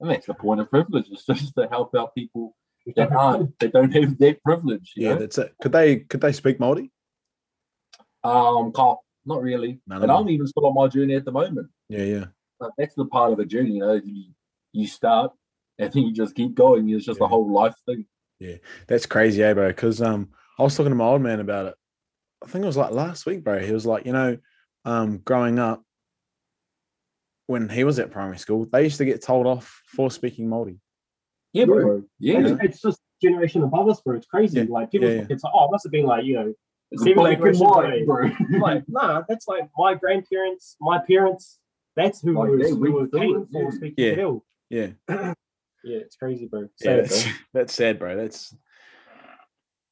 [0.00, 2.54] And that's the point of privilege, is just to help out people
[2.96, 4.92] that aren't, that don't have that privilege.
[4.96, 5.14] Yeah.
[5.14, 5.20] know?
[5.20, 5.54] That's it.
[5.62, 6.90] Could they could they speak Maori?
[8.22, 9.80] Um, can't, not really.
[9.90, 10.12] Of and.
[10.12, 11.68] I'm even still on my journey at the moment.
[11.88, 12.24] Yeah, yeah,
[12.58, 14.00] But that's the part of a journey, you know.
[14.02, 14.24] You,
[14.72, 15.32] you start
[15.78, 16.88] and then you just keep going.
[16.88, 17.26] It's just Yeah.
[17.26, 18.06] a whole life thing.
[18.40, 18.56] Yeah,
[18.88, 19.68] that's crazy, eh, bro?
[19.68, 21.74] Because um, I was talking to my old man about it.
[22.42, 23.58] I think it was like last week, bro.
[23.60, 24.38] He was like, you know,
[24.84, 25.82] um, growing up
[27.46, 30.78] when he was at primary school, they used to get told off for speaking Maori.
[31.52, 32.02] Yeah, bro.
[32.18, 32.38] Yeah.
[32.40, 34.16] It's, it's just generation above us, bro.
[34.16, 34.58] It's crazy.
[34.60, 34.66] Yeah.
[34.68, 36.54] Like people Yeah, think it's like, oh, it must have been like you know,
[36.90, 38.30] It's Seven black and generations bro.
[38.60, 41.58] like nah, that's like my grandparents, my parents.
[41.96, 43.70] That's who Like, was, they who went was through for yeah.
[43.70, 44.14] speaking Yeah.
[44.16, 44.44] to ill.
[44.70, 44.88] Yeah.
[45.86, 46.66] Yeah, it's crazy, bro.
[46.80, 47.32] Yeah, that's, bro.
[47.52, 48.16] that's sad, bro.
[48.16, 48.56] That's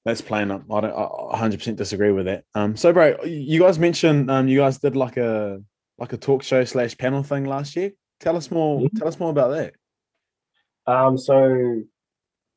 [0.07, 0.63] that's plain up.
[0.73, 0.91] I don't.
[0.91, 2.45] I 100 percent disagree with that.
[2.55, 2.77] Um.
[2.77, 5.63] So, bro, you guys mentioned um you guys did like a
[5.99, 7.93] like a talk show slash panel thing last year.
[8.21, 8.81] Tell us more.
[8.81, 8.99] Mhm.
[8.99, 9.75] Tell us more about that.
[10.87, 11.83] Um, so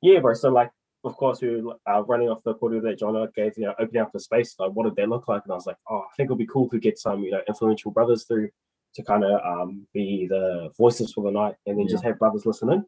[0.02, 0.34] yeah, bro.
[0.34, 0.72] So like,
[1.04, 4.02] of course, we were uh, running off the quarter that John gave, you know, opening
[4.02, 4.56] up the space.
[4.58, 5.44] Like, what did that look like?
[5.44, 7.42] And I was like, oh, I think it'll be cool to get some, you know,
[7.48, 8.50] influential brothers through
[8.96, 12.46] to kind of um be the voices for the night, and then just have brothers
[12.46, 12.86] listen in.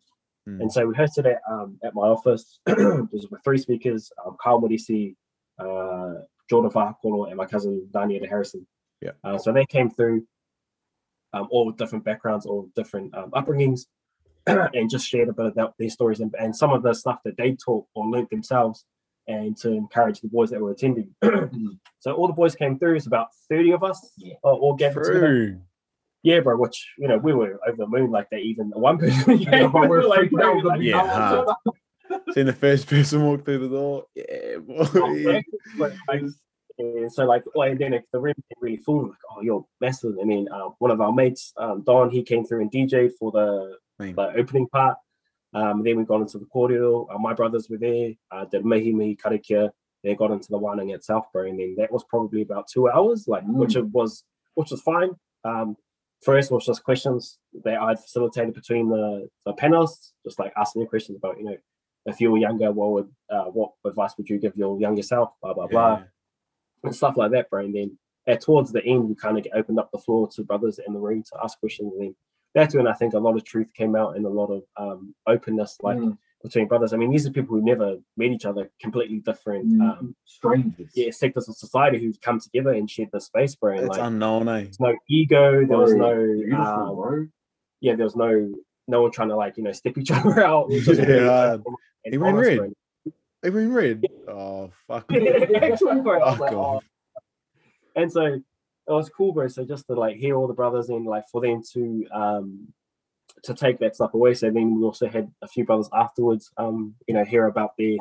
[0.47, 0.61] Mm.
[0.61, 2.59] And so we hosted it um, at my office.
[2.65, 5.15] There's three speakers: um, Carl Modisi,
[5.59, 8.65] uh, Jordan Fahakolo, and my cousin Daniel Harrison.
[9.01, 9.11] Yeah.
[9.23, 10.25] Uh, so they came through,
[11.37, 13.81] um, all with different backgrounds, all with different um, upbringings,
[14.47, 17.37] and just shared a bit about their stories and, and some of the stuff that
[17.37, 18.85] they taught or learned themselves,
[19.27, 21.09] and to encourage the boys that were attending.
[21.99, 22.95] so all the boys came through.
[22.95, 24.35] It's about thirty of us, Yeah.
[24.43, 25.27] uh, all gathered together.
[25.27, 25.59] True.
[26.23, 26.57] Yeah, bro.
[26.57, 28.39] Which you know we were over the moon like that.
[28.39, 31.47] Even the one person, Yeah, yeah, we're like, bro, like, Yeah, no, hard.
[32.33, 34.05] Seeing the first person walk through the door.
[34.15, 35.41] Yeah, boy.
[35.77, 36.23] But, like,
[36.79, 40.15] and so like, well, and then if the room really full, like, oh, you're massive.
[40.21, 43.31] I mean, uh, one of our mates, um, Don, he came through and DJ'd for
[43.31, 44.15] the, Man.
[44.15, 44.97] the opening part.
[45.53, 47.07] Um, then we got into the cordial.
[47.11, 48.11] Uh, my brothers were there.
[48.31, 49.71] Uh, did Mihi Mihi Karakia.
[50.03, 53.27] They got into the Wanang at Southbury, and then that was probably about two hours,
[53.27, 54.23] like which it was,
[54.53, 55.11] which was fine.
[55.43, 55.75] Um,
[56.21, 61.17] first was just questions that I'd facilitated between the the panelists, just like asking questions
[61.17, 61.57] about, you know,
[62.05, 65.31] if you were younger, what would uh, what advice would you give your younger self?
[65.41, 66.03] Blah blah blah Yeah.
[66.83, 67.65] And stuff like that, bro.
[67.65, 67.97] And then
[68.27, 70.99] at towards the end, we kind of opened up the floor to brothers in the
[70.99, 71.93] room to ask questions.
[71.93, 72.15] And then
[72.53, 75.13] that's when I think a lot of truth came out and a lot of um,
[75.27, 76.17] openness, like Mm.
[76.43, 76.93] between brothers.
[76.93, 79.81] I mean, these are people who never met each other, completely different, Mm.
[79.81, 80.91] um, Strangers.
[80.93, 83.71] yeah, sectors of society who've come together and shared the space, bro.
[83.73, 84.63] And It's like, unknown, eh?
[84.63, 86.11] there's no ego, there was no,
[86.55, 87.31] um,
[87.81, 88.53] yeah, there was no,
[88.87, 90.71] no one trying to like, you know, step each other out.
[90.71, 91.05] It was Yeah.
[91.57, 91.63] really
[92.11, 92.73] He went red.
[93.45, 94.03] Even red.
[94.29, 95.05] Oh fuck.
[95.13, 96.81] Actually, bro, Fuck like, oh,
[97.95, 98.43] and so it
[98.87, 99.47] was cool, bro.
[99.47, 102.67] So just to like hear all the brothers and like for them to um
[103.43, 104.33] to take that stuff away.
[104.33, 107.97] So then we also had a few brothers afterwards, um, you know, hear about their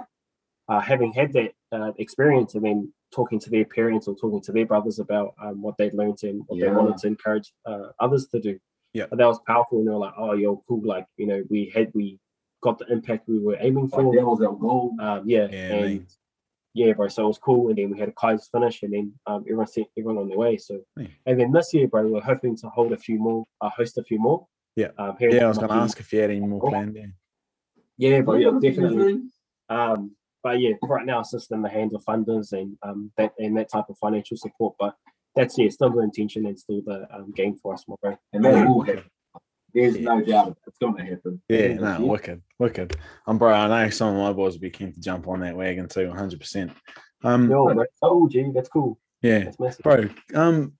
[0.69, 4.53] uh, having had that uh, experience and then talking to their parents or talking to
[4.53, 8.27] their brothers about um, what they'd learned and what they wanted to encourage uh, others
[8.29, 8.59] to do.
[8.93, 9.07] Yeah.
[9.11, 9.79] and that was powerful.
[9.79, 10.81] And they were like, "Oh, yo, cool!
[10.83, 12.19] Like, you know, we had we
[12.67, 14.95] got the impact we were aiming for." Like, that was our goal.
[15.01, 16.13] Um, yeah, Yeah, and mate.
[16.75, 17.09] yeah, bro.
[17.09, 19.67] So it was cool, and then we had a Kai's finish, and then um, everyone
[19.69, 20.57] sent everyone on their way.
[20.59, 21.07] So, Yeah.
[21.27, 24.05] and then this year, bro, we're hoping to hold a few more, uh, host a
[24.05, 24.47] few more.
[24.83, 24.91] Yeah.
[24.99, 26.69] um, here Yeah, I was gonna ask if you had any more Oh.
[26.69, 26.97] planned.
[26.97, 27.07] Yeah.
[27.99, 28.35] Yeah, bro.
[28.37, 29.23] Yeah, Yeah, definitely.
[29.69, 30.01] Um,
[30.43, 33.57] but yeah, right now it's just in the hands of funders and um that and
[33.57, 34.73] that type of financial support.
[34.79, 34.95] But
[35.35, 38.17] that's yeah, still the intention and still the um, game for us, my bro.
[38.35, 39.05] And that will happen.
[39.77, 40.15] There's Yeah.
[40.15, 41.43] no doubt it's going to happen.
[41.51, 41.99] Yeah, Yeah, no, yeah.
[41.99, 42.97] wicked, wicked.
[43.27, 45.55] Um, bro, I know some of my boys would be keen to jump on that
[45.55, 46.41] wagon too, 100.
[46.41, 46.73] percent
[47.23, 47.85] Um, Yo, bro.
[48.03, 48.99] Oh, gee, that's cool.
[49.21, 50.09] yeah, That's bro.
[50.35, 50.73] Um,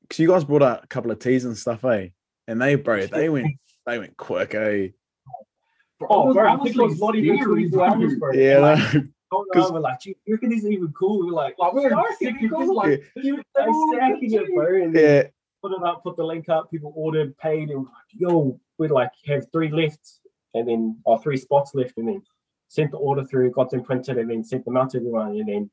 [0.00, 2.08] because you guys brought out a couple of teas and stuff, eh?
[2.48, 3.48] And they, bro, they went,
[3.84, 4.88] they went quick, eh?
[6.08, 8.32] Oh, bro, I think it was not even Seriously, 24 hours, bro.
[8.32, 11.26] Yeah, Like, no, going 'cause- over, like, "Gee, you reckon these are even cool?
[11.26, 13.44] We're like, Like, we're "Oh, sick, they're you're just like, You like
[13.98, 15.22] stacking it, bro, and then yeah,
[15.62, 16.70] put it up, put the link up.
[16.70, 20.20] People ordered, paid, and like, yo, we'd like have three left,
[20.54, 22.22] and then or three spots left, and then
[22.68, 25.48] sent the order through, got them printed, and then sent them out to everyone, and
[25.48, 25.70] then.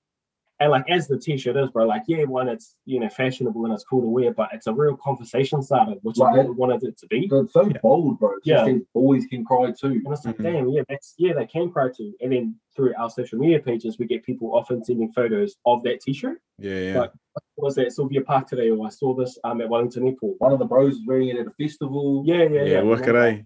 [0.62, 3.74] And like as the t-shirt is, bro, like yeah, one, it's you know fashionable and
[3.74, 6.36] it's cool to wear, but it's a real conversation starter, which is Right.
[6.38, 7.30] what we wanted it to be.
[7.32, 7.78] It's so Yeah.
[7.82, 8.32] bold, bro.
[8.32, 8.66] It Yeah.
[8.70, 10.02] just boys can cry too.
[10.04, 10.44] And it's like, Mhm.
[10.44, 12.14] damn, yeah, that's yeah, they can cry too.
[12.22, 16.02] And then through our social media pages, we get people often sending photos of that
[16.02, 16.42] t-shirt.
[16.58, 17.00] yeah, yeah.
[17.02, 17.12] Like-
[17.58, 20.40] Was that Sylvia Park today, or I saw this um at Wellington Airport.
[20.40, 22.24] One of the bros is wearing it at a festival.
[22.26, 22.82] Yeah, yeah, yeah, yeah.
[22.82, 23.42] wicked, eh?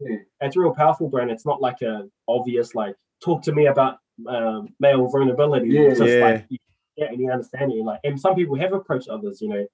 [0.00, 0.16] Yeah.
[0.42, 1.22] it's real powerful, bro.
[1.22, 5.68] And it's not like a obvious like talk to me about um, male vulnerability.
[5.68, 5.80] Yeah.
[5.82, 6.24] it's just Yeah.
[6.24, 6.58] like you
[6.96, 7.84] get any understanding.
[7.84, 9.66] Like, and some people have approached others, you know,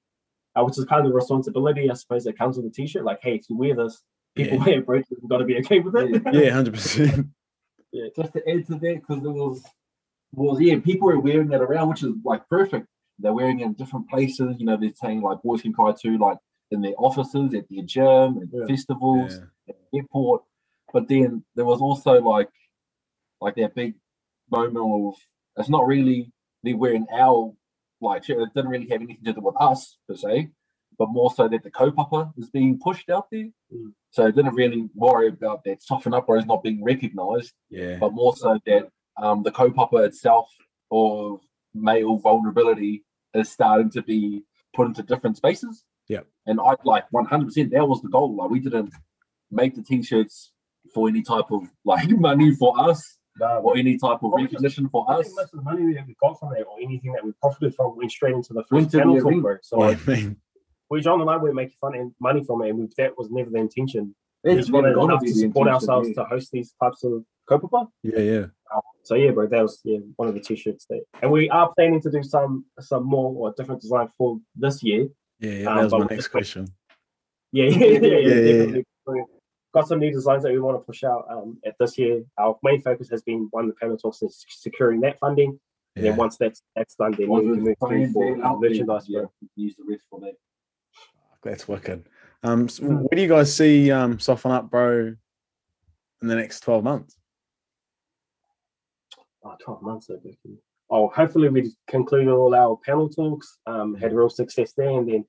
[0.57, 3.05] uh, which is kind of the responsibility, I suppose, that comes with the t-shirt.
[3.05, 4.03] Like, hey, if you wear this,
[4.35, 4.65] people Yeah.
[4.67, 4.97] wear it, bro.
[5.11, 6.23] You've got to be okay with it.
[6.33, 7.27] Yeah, hundred percent.
[7.93, 8.09] yeah.
[8.17, 9.63] Just to add to that, because it was,
[10.33, 12.87] was yeah, people were wearing it around, which is like perfect.
[13.19, 14.57] They're wearing it in different places.
[14.59, 16.39] You know, they're saying like boys can cry too, like
[16.73, 18.67] in their offices, at their gym, at Yeah.
[18.67, 19.45] festivals, Yeah.
[19.71, 20.43] at the airport.
[20.93, 22.51] But then there was also like,
[23.41, 23.95] like that big
[24.57, 25.15] moment of
[25.59, 26.31] it's not really
[26.63, 27.53] they're wearing our
[28.01, 28.29] like.
[28.29, 30.49] It didn't really have anything to do with us per se.
[30.99, 33.49] but more so that the kaupapa is being pushed out there.
[33.73, 33.93] Mm.
[34.17, 37.97] So didn't really worry about that soften up is not being recognised, Yeah.
[38.03, 38.83] but more so that
[39.23, 40.49] um, the kaupapa itself
[40.91, 41.41] of
[41.75, 42.95] male vulnerability
[43.41, 44.45] is starting to be
[44.77, 45.85] put into different spaces.
[46.09, 46.25] Yeah.
[46.47, 48.31] And I like 100% that was the goal.
[48.37, 48.93] Like we didn't
[49.51, 50.53] make the t-shirts
[50.95, 53.01] for any type of like money for us
[53.41, 55.25] No, or any type of Well, recognition for us.
[55.27, 57.75] think most of the money that we got from it or anything that we profited
[57.75, 59.43] from went straight into the Went first to the panel talk, arena.
[59.43, 59.57] bro.
[59.63, 60.37] So What like, do you mean?
[60.91, 63.31] we John and I were making fun and money from it, and we, that was
[63.31, 64.15] never the intention.
[64.45, 66.15] We It's just wanted gonna enough to support ourselves yeah.
[66.23, 67.89] to host these types of kaupapa.
[68.03, 68.47] Yeah, yeah.
[69.03, 72.01] So yeah, bro, that was yeah one of the t-shirts there, and we are planning
[72.03, 75.09] to do some some more or different design for this year.
[75.41, 75.69] Yeah, yeah.
[75.69, 76.69] Um, That was my next question.
[77.53, 78.85] Yeah, yeah, yeah, yeah, Yeah, yeah, definitely.
[79.07, 79.25] We've
[79.75, 82.23] Got some new designs that we want to push out um, at this year.
[82.39, 85.59] Our main focus has been one the panel talks and securing that funding.
[85.97, 88.45] And then once that's that's done, then Once we can move through planned for that
[88.45, 89.07] out, merchandise.
[89.09, 89.33] yeah, bro.
[89.43, 90.35] we can use the rest for that.
[91.43, 92.09] That's wicked.
[92.43, 95.15] Um, so where do you guys see um soften up, bro,
[96.23, 97.17] in the next twelve months?
[99.47, 100.21] Oh, 12 months ago.
[100.89, 105.25] Oh, hopefully we concluded all our panel talks, um, had real success there, and then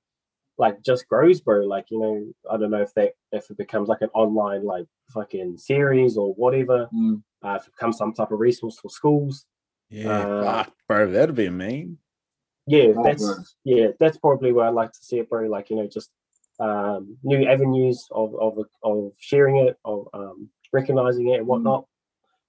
[0.58, 1.66] like just grows, bro.
[1.66, 4.86] Like, you know, I don't know if that if it becomes like an online like
[5.14, 7.22] fucking series or whatever, Mm.
[7.44, 9.46] uh, if it becomes some type of resource for schools.
[9.90, 11.98] Yeah, Uh, fuck, bro, that'd be mean.
[12.68, 13.44] Yeah, Oh, that's bro.
[13.66, 15.48] yeah, that's probably where I'd like to see it, bro.
[15.48, 16.10] Like, you know, just
[16.60, 21.86] um new avenues of of of sharing it, of um recognizing it and whatnot.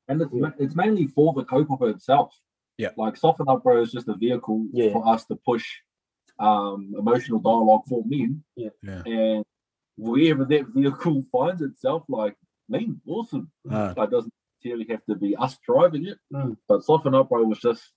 [0.09, 0.50] And it's, Yeah.
[0.59, 2.32] it's mainly for the kaupapa itself.
[2.78, 2.90] Yeah.
[2.96, 4.92] Like Soften Up Bro is just a vehicle Yeah.
[4.92, 5.66] for us to push
[6.39, 8.43] um, emotional dialogue for men.
[8.57, 8.70] Yeah.
[8.82, 9.45] And
[9.97, 12.37] wherever that vehicle finds itself, like,
[12.68, 13.51] man, awesome.
[13.70, 14.32] Uh, Like, doesn't
[14.62, 16.18] necessarily have to be us driving it.
[16.32, 16.57] Mm.
[16.68, 17.93] But Soften Up Bro was just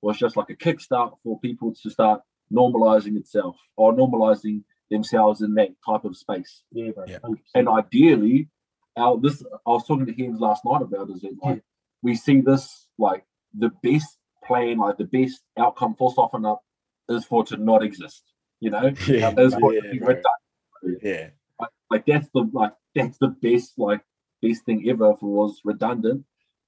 [0.00, 2.20] was just like a kickstart for people to start
[2.52, 6.62] normalizing itself or normalizing themselves in that type of space.
[6.70, 7.04] Yeah, bro.
[7.06, 7.18] Yeah.
[7.18, 7.36] 100%.
[7.54, 8.48] And ideally,
[8.96, 11.62] our this I was talking to him last night about is that like
[12.02, 13.24] we see this like
[13.56, 16.62] the best plan, like the best outcome for soften up
[17.08, 18.24] is for it to not exist.
[18.60, 21.02] You know, yeah, is for it to yeah, be redundant.
[21.02, 21.28] yeah,
[21.60, 24.00] Like, like that's the like that's the best like
[24.42, 26.24] best thing ever if it was redundant.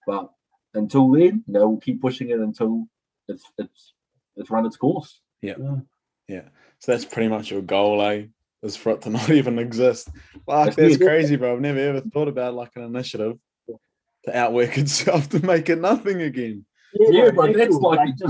[0.07, 0.30] But
[0.74, 2.86] until then, you know, we'll keep pushing it until
[3.28, 3.95] it's it's
[4.36, 5.20] it's run its course.
[5.43, 5.76] Yeah, yeah.
[6.28, 6.43] yeah.
[6.78, 8.26] So that's pretty much your goal, eh?
[8.62, 10.09] Is for it to not even exist.
[10.47, 11.55] Fuck, That's that's crazy, bro.
[11.55, 13.38] I've never ever thought about like an initiative
[14.24, 16.64] to outwork itself to make it nothing again.
[16.95, 17.91] Yeah, yeah but it's that's cool.
[17.95, 18.24] like, just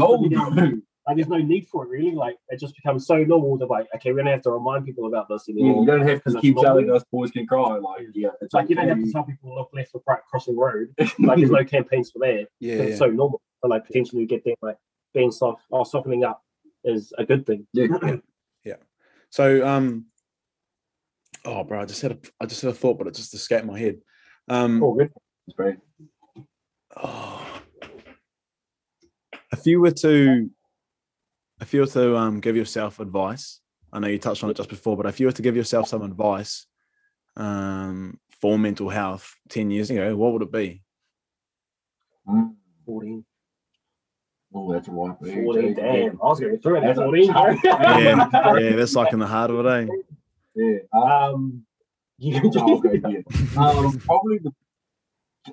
[1.13, 1.29] a goal, putting it bro.
[1.29, 2.15] down, Like there's no need for it really.
[2.15, 5.07] Like it just becomes so normal to like, okay, we're gonna have to remind people
[5.07, 5.81] about this Yeah, anymore.
[5.83, 6.97] you don't have to keep telling normal.
[6.97, 7.77] us boys can cry.
[7.79, 10.21] Like, yeah, it's It's like you don't have to tell people look left or right
[10.31, 10.95] crossing the road.
[11.19, 12.47] Like there's no campaigns for that.
[12.61, 13.41] Yeah, 'cause It's so normal.
[13.63, 14.77] But like potentially you get them like
[15.15, 16.43] being soft or softening up
[16.85, 17.67] is a good thing.
[17.73, 17.89] Yeah.
[18.65, 18.77] yeah.
[19.31, 20.07] So um
[21.45, 23.67] oh bro, I just had a I just had a thought, but it just escaped
[23.67, 23.99] my head.
[24.49, 25.11] Um Oh, good.
[25.47, 25.77] It's great.
[26.97, 27.61] oh,
[29.53, 30.51] if you were to
[31.61, 33.61] if you were to um give yourself advice,
[33.93, 35.89] I know you touched on it just before, but if you were to give yourself
[35.89, 36.67] some advice
[37.37, 40.83] um for mental health 10 years ago, what would it be?
[42.29, 42.55] Mm.
[42.87, 43.25] 14.
[44.53, 45.17] Oh, that's right.
[45.21, 46.19] 14, damn.
[46.21, 47.29] I was going through it at That's 14.
[47.65, 49.87] Yeah, yeah, that's like in the heart of it, eh?
[50.57, 50.79] Yeah.
[51.01, 51.65] Um,
[52.19, 53.21] you oh, okay, yeah.
[53.57, 54.53] Um, probably the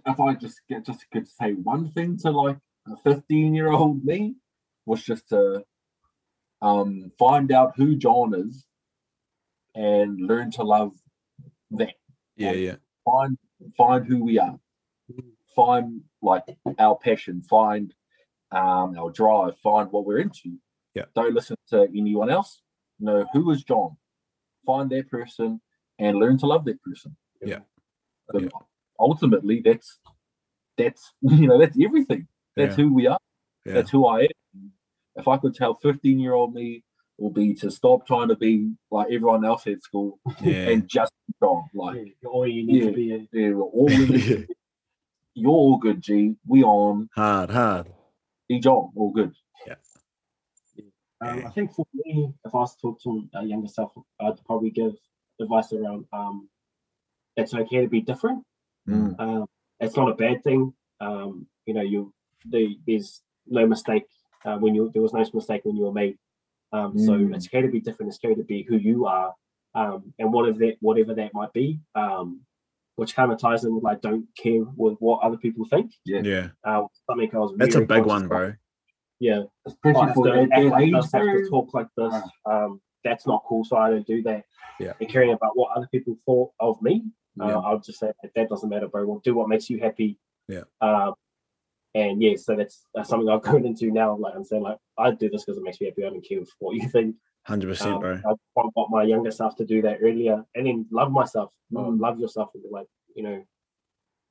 [0.05, 4.03] if I just get just could say one thing to like a 15 year old
[4.03, 4.35] me
[4.85, 5.63] was just to
[6.61, 8.65] um find out who John is
[9.75, 10.93] and learn to love
[11.71, 11.93] that.
[12.35, 12.75] Yeah, yeah.
[13.05, 13.37] find
[13.75, 14.57] find who we are
[15.55, 16.43] find like
[16.77, 17.93] our passion find
[18.51, 20.57] um our drive find what we're into
[20.93, 21.05] Yeah.
[21.15, 22.61] don't listen to anyone else
[22.99, 23.97] know who is john
[24.65, 25.59] find that person
[25.97, 27.61] and learn to love that person Yeah.
[28.31, 28.49] So Yeah.
[28.99, 29.99] ultimately that's
[30.77, 32.83] that's you know that's everything that's Yeah.
[32.83, 33.19] who we are
[33.65, 33.73] Yeah.
[33.73, 34.36] that's who i am
[35.17, 36.83] if i could tell 15 year old me
[37.17, 40.69] will be to stop trying to be like everyone else at school Yeah.
[40.69, 41.63] and just be John.
[41.73, 42.89] Like Yeah, all you need Yeah.
[42.91, 44.43] to be a yeah, we're all in this
[45.39, 46.35] You're all good, G.
[46.47, 47.09] We on.
[47.15, 47.87] hard, hard.
[48.49, 49.33] E John, all good.
[51.19, 54.43] Um, I think for me, if I was to talk to a younger self, I'd
[54.45, 54.93] probably give
[55.41, 56.47] advice around um,
[57.35, 58.43] it's okay to be different.
[58.87, 59.19] Mm.
[59.19, 59.45] Um,
[59.79, 60.73] it's not a bad thing.
[61.01, 62.13] Um, you know, you
[62.45, 64.03] the, there's no mistake
[64.45, 66.17] uh, when you there was no mistake when you were made.
[66.73, 67.35] Um, So Mm.
[67.35, 68.09] it's okay to be different.
[68.11, 69.33] It's okay to be who you are,
[69.75, 71.79] um, and whatever that whatever that might be.
[71.95, 72.41] Um,
[72.95, 75.91] which kind of ties in with like don't care with what other people think.
[76.03, 76.21] Yeah.
[76.23, 76.47] Yeah.
[76.63, 78.29] Uh, something I was That's a big one, of.
[78.29, 78.53] bro.
[79.19, 82.13] Yeah, I Especially have for to that, act like this, have to talk like this.
[82.45, 84.43] Um, that's not cool, so I don't do that.
[84.79, 84.93] Yeah.
[84.99, 87.03] And caring about what other people thought of me,
[87.35, 87.57] Yeah.
[87.57, 89.05] uh, I'll just say that, that doesn't matter, bro.
[89.07, 90.19] Well, do what makes you happy.
[90.47, 90.63] Yeah.
[90.81, 91.13] Um,
[92.01, 94.15] and yeah, so that's, that's something I've gone into now.
[94.17, 96.05] Like I'm saying, like I do this because it makes me happy.
[96.05, 97.15] I don't care what you think.
[97.43, 98.11] Hundred percent, Um, bro.
[98.25, 101.79] I want want my younger self to do that earlier, and then love myself, uh,
[101.79, 101.99] Mm.
[101.99, 103.43] love yourself, and be like, you know,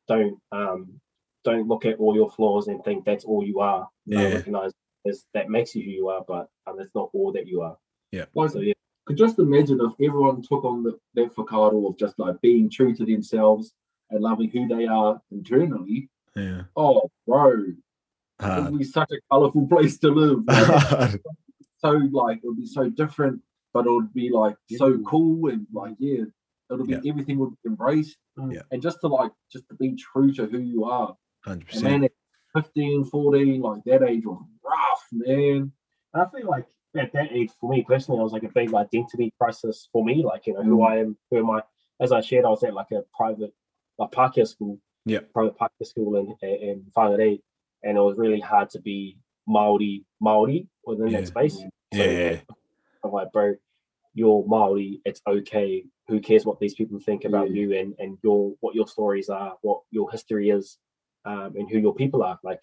[0.09, 1.01] don't um,
[1.45, 3.83] don't look at all your flaws and think that's all you are.
[3.85, 4.35] Uh, Yeah.
[4.37, 4.73] recognize
[5.05, 7.77] is that makes you who you are, but um, it's not all that you are.
[8.35, 8.75] Like, So yeah,
[9.07, 12.95] could just imagine if everyone took on the, that facade of just like being true
[12.95, 13.73] to themselves
[14.11, 16.09] and loving who they are internally.
[16.37, 16.63] Yeah.
[16.77, 17.65] Oh, bro,
[18.41, 20.45] it would be such a colorful place to live.
[20.47, 21.21] Like,
[21.79, 23.41] so like it would be so different,
[23.73, 26.25] but it would be like so cool and like yeah,
[26.71, 27.11] it would be Yeah.
[27.11, 28.17] everything would be embraced.
[28.51, 28.63] Yeah.
[28.71, 31.17] And just to like just to be true to who you are.
[31.45, 32.13] Hundred And man, percent.
[32.57, 35.73] at 15, 14, like that age was rough, man.
[36.13, 36.67] And I feel like
[36.97, 40.23] at that age, for me personally, I was like a big identity crisis for me.
[40.23, 40.89] Like you know who Mm.
[40.91, 41.63] I am, who am I?
[42.01, 43.55] As I shared, I was at like a private,
[43.99, 45.21] like Pakeha school, Yeah.
[45.33, 47.41] private Pakeha school in in Whangarei,
[47.85, 51.21] and it was really hard to be Maori Maori within Yeah.
[51.21, 51.55] that space.
[51.57, 52.41] So, Yeah.
[53.05, 53.55] I'm like, bro,
[54.15, 55.01] you're Maori.
[55.05, 55.87] It's okay.
[56.09, 57.61] Who cares what these people think about Yeah.
[57.63, 60.79] you and and your what your stories are, what your history is,
[61.25, 62.39] um, and who your people are.
[62.43, 62.61] Like,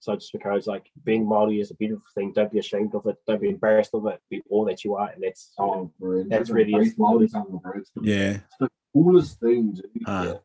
[0.00, 2.32] so just because like being Maori is a beautiful thing.
[2.32, 3.16] Don't be ashamed of it.
[3.26, 4.20] Don't be embarrassed of it.
[4.30, 6.24] Be all that you are, and that's Oh, bro.
[6.24, 7.72] That's really embrace is- Maori tongue, bro.
[7.78, 8.40] It's the Yeah.
[8.92, 9.72] coolest thing.
[9.72, 10.40] dude.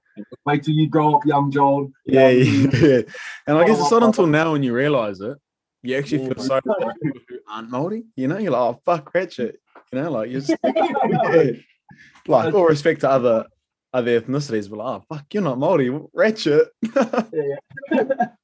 [0.45, 1.93] Wait till you grow up, young John.
[2.05, 3.01] Yeah, young- yeah.
[3.47, 5.37] And I guess it's not until now when you realize it,
[5.83, 8.03] you actually Yeah, feel sorry for people who aren't Maori.
[8.15, 9.59] You know, you're like, oh fuck, Ratchet.
[9.91, 11.51] You know, like you're just yeah.
[12.27, 13.45] like all respect to other
[13.93, 16.67] other ethnicities, but like, oh fuck, you're not Maori, Ratchet.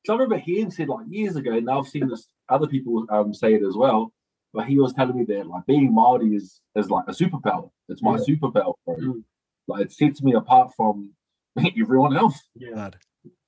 [0.05, 3.33] So I remember hearing said like years ago, and I've seen this other people um
[3.33, 4.13] say it as well.
[4.53, 7.69] But he was telling me that like being Maori is is like a superpower.
[7.89, 8.23] It's my Yeah.
[8.35, 8.95] superpower, bro.
[8.95, 9.23] Mm.
[9.67, 11.11] Like it sets me apart from
[11.81, 12.39] everyone else.
[12.55, 12.97] yeah, Hard.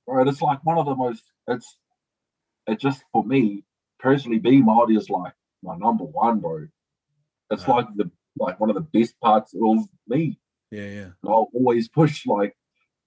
[0.05, 1.77] Bro, it's like one of the most it's
[2.67, 3.63] it just for me
[3.99, 5.33] personally being Maori is like
[5.63, 6.67] my number one, bro.
[7.51, 7.77] It's Wow.
[7.77, 10.39] like the like one of the best parts of me.
[10.71, 11.03] Yeah, yeah.
[11.21, 12.55] And I'll always push like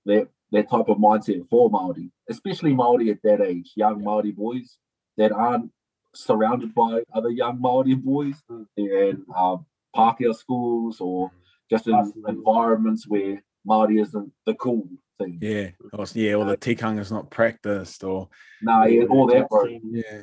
[0.07, 4.77] that that type of mindset for Maori, especially Maori at that age, young Maori boys
[5.17, 5.71] that aren't
[6.15, 8.67] surrounded by other young Maori boys Mm.
[8.77, 9.65] in um,
[9.97, 11.31] Pākehā schools or
[11.71, 12.35] just in Absolutely.
[12.35, 14.89] environments where Maori isn't the cool
[15.19, 15.39] thing.
[15.41, 15.71] Yeah.
[15.93, 18.29] Or, yeah, or the tikanga is not practiced or
[18.61, 19.67] Nah, yeah, all that, bro.
[19.67, 20.23] yeah.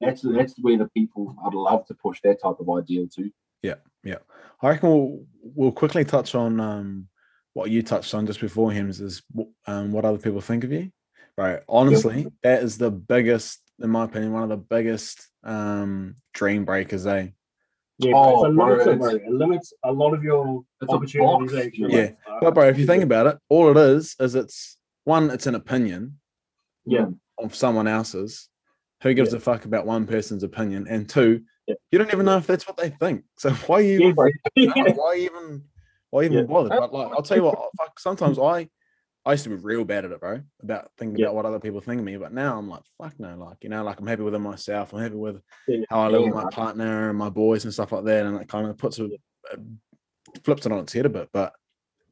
[0.00, 3.30] That's that's where the people I'd love to push that type of ideal to.
[3.62, 4.16] Yeah, yeah.
[4.62, 7.08] I reckon we'll, we'll quickly touch on um,
[7.52, 9.22] what you touched on just before Hems is
[9.66, 10.90] um, what other people think of you.
[11.36, 11.60] Right.
[11.68, 17.06] Honestly, that is the biggest, in my opinion, one of the biggest um, dream breakers,
[17.06, 17.28] eh?
[18.00, 21.52] Yeah, Oh, it's a bro, limit, it's- It limits a lot of your opportunities.
[21.52, 21.66] box.
[21.66, 22.10] Actually, Yeah.
[22.26, 25.46] Uh, But bro, if you think about it, all it is is it's one, it's
[25.46, 26.18] an opinion
[26.86, 27.06] Yeah.
[27.38, 28.48] of someone else's.
[29.02, 29.38] Who gives Yeah.
[29.38, 30.86] a fuck about one person's opinion?
[30.88, 31.74] And two, Yeah.
[31.90, 33.24] you don't even know if that's what they think.
[33.38, 34.30] So why you yeah, even bro.
[34.56, 35.64] no, why even
[36.10, 36.44] why even Yeah.
[36.44, 36.68] bother?
[36.70, 38.68] But like I'll tell you what, fuck, sometimes I
[39.26, 41.26] I used to be real bad at it, bro, about thinking Yeah.
[41.26, 42.16] about what other people think of me.
[42.16, 44.92] But now I'm like, fuck no, like, you know, like I'm happy within myself.
[44.94, 45.84] I'm happy with Yeah.
[45.90, 46.42] how I live with Yeah.
[46.44, 48.24] my partner and my boys and stuff like that.
[48.26, 49.58] And it kind of puts a, a
[50.44, 51.28] flips it on its head a bit.
[51.32, 51.52] But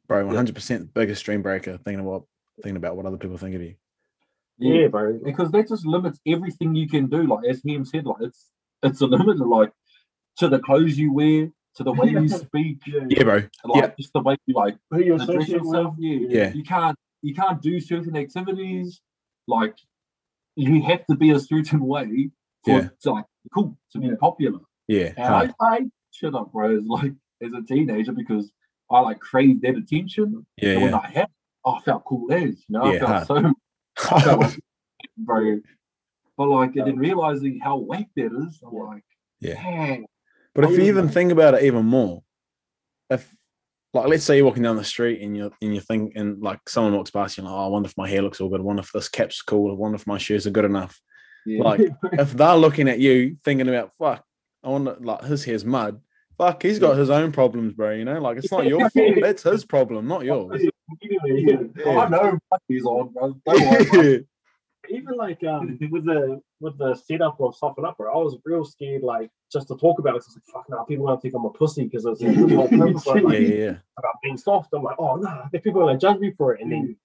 [0.07, 2.27] bro, 100 percent the biggest dream breaker thinking about
[2.63, 3.75] thinking about what other people think of you.
[4.59, 5.19] yeah, bro.
[5.25, 7.23] because that just limits everything you can do.
[7.23, 8.51] Like as Hems said, like it's
[8.83, 9.39] it's a limit.
[9.39, 9.73] Like
[10.39, 13.35] to the clothes you wear, to the way you speak, Yeah, bro.
[13.37, 13.91] like Yeah.
[13.99, 15.95] just the way you like Who you address yourself.
[15.99, 16.53] Yeah, Yeah.
[16.53, 19.01] You can't you can't do certain activities.
[19.47, 19.77] Like
[20.57, 22.31] you have to be a certain way
[22.65, 22.89] for Yeah.
[23.03, 24.61] to like cool to be popular.
[24.89, 25.13] Yeah.
[25.17, 25.55] And hard.
[25.61, 26.77] I, I shut up, bro.
[26.79, 27.13] As like
[27.43, 28.51] as a teenager because
[28.91, 30.47] I like craved that attention.
[30.57, 30.99] Yeah, and when yeah.
[30.99, 31.29] I had,
[31.65, 32.93] oh, I felt cool as you know.
[32.93, 33.53] Yeah, I felt so
[34.17, 34.59] I felt like,
[35.17, 35.61] bro.
[36.37, 39.05] But like, and then realizing how whack that is, I'm like,
[39.41, 39.55] Yeah.
[39.63, 40.07] dang.
[40.55, 42.23] But if you even think about it even more,
[43.11, 43.35] if
[43.95, 46.61] like let's say you're walking down the street and you're and you think and like
[46.69, 48.61] someone walks past you, like, oh, I wonder if my hair looks all good.
[48.61, 49.71] I wonder if this cap's cool.
[49.71, 51.01] I wonder if my shoes are good enough.
[51.47, 51.63] Yeah.
[51.63, 51.81] Like
[52.13, 54.25] if they're looking at you thinking about fuck,
[54.63, 56.01] I wonder like his hair's mud.
[56.37, 57.91] Fuck, he's got his own problems, bro.
[57.93, 59.15] You know, like it's not your fault.
[59.21, 60.63] That's his problem, not yours.
[61.01, 61.57] yeah.
[61.87, 62.39] I know
[62.69, 64.21] he's on, bro.
[64.91, 65.03] Don't worry.
[65.05, 65.13] bro.
[65.15, 68.65] Even like um with the with the setup of soften up, bro, I was real
[68.65, 70.13] scared like just to talk about it.
[70.13, 73.23] I was like, fuck, nah, people gonna think I'm a pussy because it's like, yeah,
[73.23, 73.75] like, yeah, yeah.
[73.99, 74.71] about being soft.
[74.75, 76.61] I'm like, oh no, the people are gonna judge me for it.
[76.63, 76.97] And then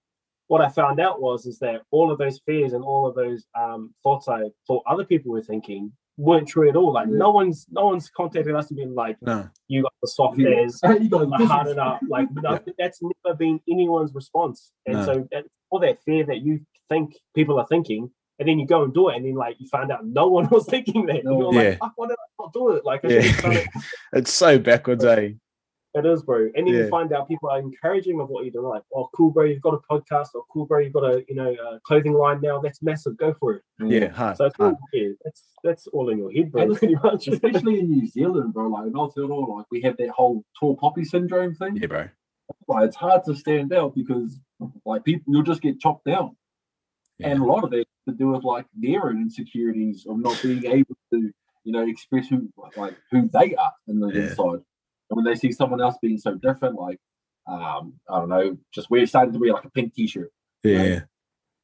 [0.48, 3.46] what I found out was is that all of those fears and all of those
[3.58, 6.94] um, thoughts I thought other people were thinking weren't true at all.
[6.94, 9.50] Like no one's no one's contacted us and been like, No.
[9.68, 10.50] you got the soft Yeah.
[10.50, 12.02] airs, you guys like hard enough.
[12.08, 14.72] Like no, that's never been anyone's response.
[14.86, 15.06] And No.
[15.06, 16.60] so that's all that fear that you
[16.90, 19.68] think people are thinking, and then you go and do it, and then like you
[19.68, 21.24] find out no one was thinking that.
[21.24, 21.40] No.
[21.52, 21.70] You're Yeah.
[21.70, 22.86] like, "Fuck, why did I not do it?
[22.86, 23.58] Like I should have done Yeah.
[23.60, 23.68] it
[24.14, 25.30] it's so backwards, eh?
[25.96, 26.50] It is, bro.
[26.56, 26.80] And then Yeah.
[26.86, 28.66] you find out people are encouraging of what you're doing.
[28.66, 30.30] Like, oh, cool, bro, you've got a podcast.
[30.34, 32.60] Or cool, bro, you've got a you know a clothing line now.
[32.60, 33.16] That's massive.
[33.18, 33.62] Go for it.
[33.80, 34.38] Yeah, hard.
[34.38, 34.74] So it's hard.
[34.74, 36.68] all, yeah, that's that's all in your head, bro.
[36.76, 37.28] Pretty much.
[37.28, 38.68] especially in New Zealand, bro.
[38.70, 41.76] Like in Aotearoa, like we have that whole tall poppy syndrome thing.
[41.78, 42.06] Yeah, bro.
[42.68, 44.40] Like it's hard to stand out because
[44.86, 46.36] like people you'll just get chopped down.
[47.20, 47.30] Yeah.
[47.30, 50.66] And a lot of it to do with like their own insecurities of not being
[50.66, 51.32] able to,
[51.64, 54.22] you know, express who like who they are in the Yeah.
[54.30, 54.62] inside.
[55.10, 57.00] And when they see someone else being so different, like
[57.48, 60.32] um, I don't know, just we're starting to wear like a pink t-shirt.
[60.64, 61.02] Yeah,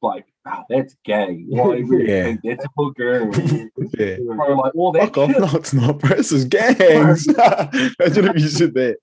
[0.02, 1.42] Like, ah, that's gay.
[1.48, 2.36] Why you wear Yeah.
[2.44, 3.34] That's for girls.
[3.98, 4.16] yeah.
[4.26, 5.30] Bro, like all that Fuck off.
[5.38, 6.16] No, it's not, bro.
[6.16, 7.26] This is gangs.
[7.26, 8.98] Imagine if you said that.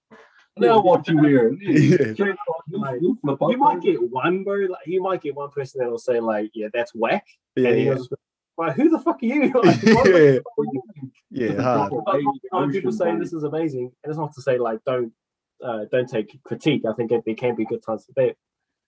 [0.59, 1.53] Now what you wear?
[1.59, 2.13] Yeah.
[2.17, 2.35] You,
[2.69, 4.55] Like, you You might get one, bro.
[4.69, 7.77] Like you might get one person that will say like, "Yeah, that's whack," Yeah, and
[7.77, 7.83] yeah.
[7.85, 8.15] you'll just be
[8.57, 10.41] like, "Who the fuck are you?" Like, yeah, you?
[11.31, 11.93] yeah, hard.
[12.51, 15.11] Like, people saying this is amazing, and it's not to say like don't
[15.63, 16.83] uh, don't take critique.
[16.87, 18.35] I think it, there can be good times for that.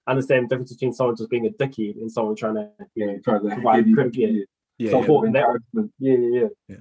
[0.07, 3.13] Understand the difference between someone just being a dickhead and someone trying to you know
[3.13, 4.27] Yeah, try to Provide give you- critic, yeah.
[4.27, 4.45] Yeah,
[4.77, 4.91] yeah.
[4.91, 5.39] support in that.
[5.45, 5.91] encouragement.
[5.99, 6.75] Yeah, yeah, yeah.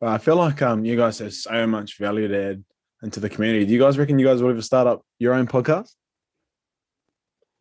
[0.00, 2.64] Well, I feel like um you guys have so much value to add
[3.04, 3.66] into the community.
[3.66, 5.90] Do you guys reckon you guys would ever start up your own podcast?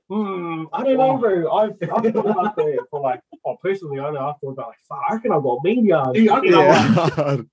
[0.10, 1.52] Hmm, I don't know, bro.
[1.52, 4.78] I've, I've thought about that for like, oh, personally, I know I've thought about like,
[4.88, 6.04] fuck, I reckon I've got media.
[6.14, 7.46] Yeah, I You know, Yeah, like-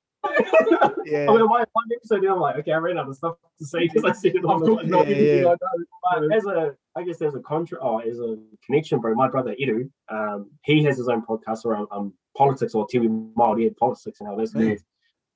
[1.07, 3.65] yeah, I mean, my one episode, I'm like, okay, I ran out of stuff to
[3.65, 5.47] say because I said it on the Yeah, yeah.
[5.49, 6.29] I know.
[6.29, 8.37] But as a, I guess there's a contra, oh, as a
[8.67, 9.15] connection, bro.
[9.15, 13.03] My brother Edu, um, he has his own podcast around um politics or te ao
[13.05, 14.71] Māori and politics and how this Yeah.
[14.71, 14.81] goes.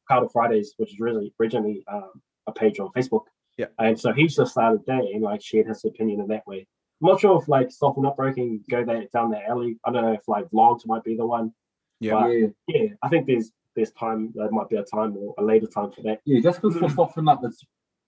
[0.06, 2.10] Carter Fridays, which is really originally um,
[2.46, 3.24] a page on Facebook.
[3.56, 3.66] Yeah.
[3.78, 6.66] And so he's just started that and like shared his opinion in that way.
[7.02, 8.32] I'm not sure if like Soften Up Bro
[8.70, 9.78] go that down that alley.
[9.84, 11.52] I don't know if like vlogs might be the one.
[12.00, 14.32] yeah, But Yeah, yeah, I think there's there's time.
[14.34, 16.20] There might be a time or a later time for that.
[16.24, 16.94] yeah, just because for mm.
[16.94, 17.64] softening up, it's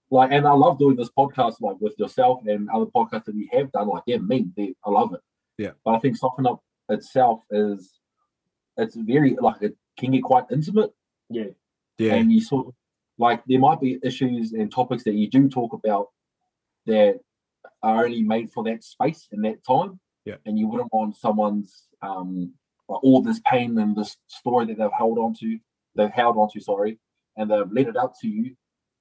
[0.09, 3.49] like, and I love doing this podcast like with yourself and other podcasts that we
[3.53, 3.89] have done.
[3.89, 5.21] Like, yeah, me, they, I love it.
[5.57, 5.71] Yeah.
[5.83, 7.99] but I think soften up itself is
[8.77, 10.91] it's very like it can get quite intimate,
[11.29, 11.47] Yeah.
[11.97, 12.73] yeah, and you sort of
[13.17, 16.07] like there might be issues and topics that you do talk about
[16.85, 17.19] that
[17.83, 19.99] are only made for that space and that time.
[20.25, 20.35] Yeah.
[20.45, 22.51] and you wouldn't want someone's um
[22.89, 25.57] all this pain and this story that they've held on to,
[25.95, 26.99] they've held on to, sorry,
[27.37, 28.55] and they've let it out to you,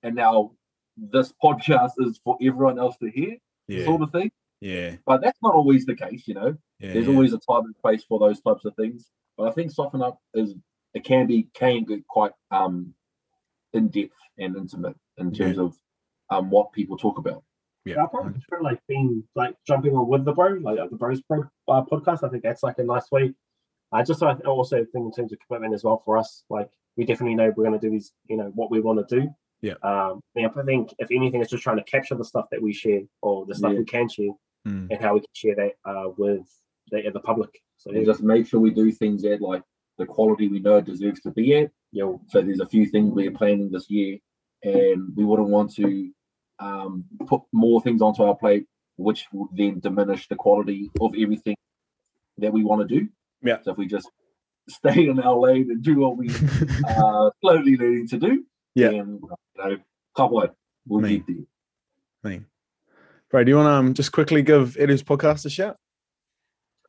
[0.04, 0.52] and now
[0.96, 3.36] this podcast is for everyone else to hear,
[3.68, 4.30] yeah, sort of thing.
[4.60, 6.56] yeah, But that's not always the case, you know.
[6.80, 6.92] yeah.
[6.92, 7.12] There's yeah.
[7.12, 9.10] always a time and place for those types of things.
[9.36, 10.54] But I think soften up is
[10.94, 12.94] it can be can get quite um
[13.72, 15.46] in depth and intimate in Yeah.
[15.46, 15.76] terms of
[16.30, 17.42] um what people talk about.
[17.84, 18.02] yeah.
[18.02, 21.44] I probably prefer like being like jumping on with the bro, like the bros pro
[21.68, 22.24] uh, podcast.
[22.24, 23.32] I think that's like a nice way.
[23.92, 27.04] I just I also think in terms of commitment as well for us, like we
[27.04, 29.28] definitely know we're going to do these, you know, what we want to do.
[29.62, 29.74] Yeah.
[29.82, 30.20] Um.
[30.34, 33.02] Yeah, I think if anything, it's just trying to capture the stuff that we share
[33.22, 33.78] or the stuff Yeah.
[33.78, 34.30] we can share
[34.66, 34.88] Mm.
[34.90, 36.44] and how we can share that uh with
[36.90, 37.62] the the public.
[37.76, 39.62] So And just make sure we do things at like
[39.96, 41.70] the quality we know it deserves to be at.
[41.93, 44.18] Yo, So there's a few things we're planning this year,
[44.62, 46.11] and we wouldn't want to
[46.59, 48.66] um, put more things onto our plate,
[48.97, 51.57] which would then diminish the quality of everything
[52.39, 53.09] that we want to do.
[53.43, 53.59] Yeah.
[53.62, 54.11] So if we just
[54.68, 56.28] stay in our lane and do what we
[56.89, 58.89] uh, slowly learning to do, Yeah.
[58.91, 59.76] then you know,
[60.16, 60.51] can't wait.
[60.87, 61.18] We'll Me.
[61.18, 61.37] get there.
[62.22, 62.47] Thing.
[63.30, 65.76] Bro, do you want to um, just quickly give Edu's podcast a shout?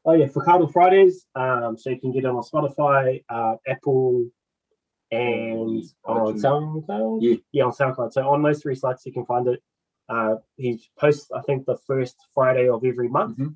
[0.05, 1.25] Oh yeah, for Cardinal Fridays.
[1.35, 4.27] Um, so you can get it on Spotify, uh, Apple,
[5.11, 6.33] and on.
[6.39, 7.19] SoundCloud.
[7.21, 7.35] Yeah.
[7.51, 8.11] yeah, on SoundCloud.
[8.13, 9.61] So on those three sites you can find it.
[10.09, 13.37] Uh, he posts, I think, the first Friday of every month.
[13.37, 13.55] Mhm.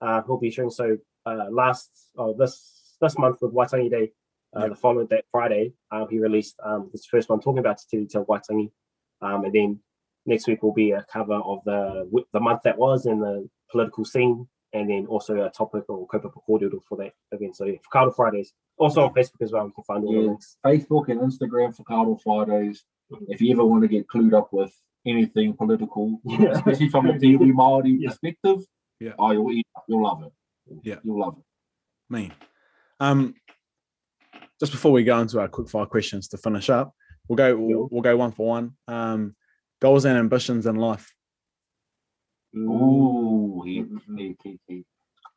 [0.00, 4.12] Uh, he'll be showing so uh, last oh this this month with Waitangi Day.
[4.54, 4.68] Uh, Yep.
[4.70, 8.18] The following that Friday, uh, he released um, this first one talking about Te Te
[8.18, 8.70] Waitangi,
[9.22, 9.80] um, and then
[10.26, 14.04] next week will be a cover of the the month that was in the political
[14.04, 17.56] scene, and then also a topic or kaupapa kōrero for that event.
[17.56, 20.18] So yeah, for Carter Fridays, also on Facebook as well, you can find all the
[20.20, 20.26] Yeah.
[20.28, 20.56] links.
[20.64, 22.84] Facebook and Instagram for Cardinal Fridays.
[23.28, 24.72] If you ever want to get clued up with
[25.06, 26.52] anything political, Yeah.
[26.52, 28.08] especially from a te ao Māori Yeah.
[28.08, 28.60] perspective,
[29.00, 29.12] Yeah.
[29.18, 30.32] oh, you'll, eat, you'll love it.
[30.82, 31.00] Yeah.
[31.04, 31.44] You'll love it.
[32.08, 32.30] Me.
[33.00, 33.34] Um,
[34.60, 36.94] just before we go into our quick fire questions to finish up,
[37.28, 38.76] we'll go we'll, we'll go one for one.
[38.88, 39.34] Um,
[39.80, 41.12] goals and ambitions in life.
[42.56, 43.84] Ooh, he,
[44.16, 44.84] he, he, he.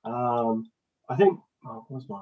[0.03, 0.66] Um,
[1.09, 2.22] I think oh, what was mine?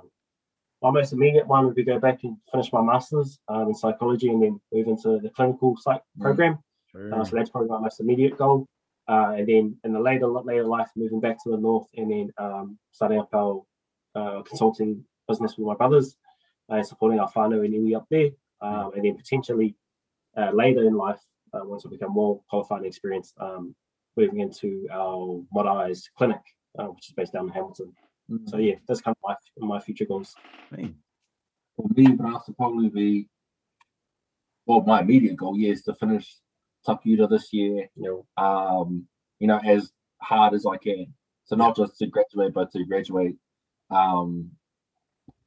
[0.81, 4.27] my most immediate one would be go back and finish my masters um, in psychology
[4.27, 6.21] and then move into the clinical psych Mm.
[6.21, 6.59] program.
[6.95, 8.67] Uh, so that's probably my most immediate goal.
[9.07, 12.31] Uh, and then in the later later life, moving back to the north and then
[12.37, 13.61] um, starting up our
[14.15, 16.17] uh, consulting business with my brothers
[16.69, 18.29] and supporting our whānau and iwi up there.
[18.61, 19.75] Um, and then potentially
[20.37, 21.19] uh, later in life,
[21.53, 23.73] uh, once I become more qualified and experienced, um,
[24.15, 26.41] moving into our modernised clinic,
[26.79, 27.93] uh, which is based down in Hamilton.
[28.45, 30.33] So yeah, that's kind of my my future goals.
[30.75, 30.93] Hey,
[31.75, 33.27] For me, it would have probably be,
[34.65, 36.37] well, my immediate goal, yeah, is to finish
[36.87, 39.07] Takuta this year, You know, um,
[39.39, 39.91] you know, as
[40.21, 41.13] hard as I can.
[41.45, 43.35] So not just to graduate, but to graduate,
[43.89, 44.51] um,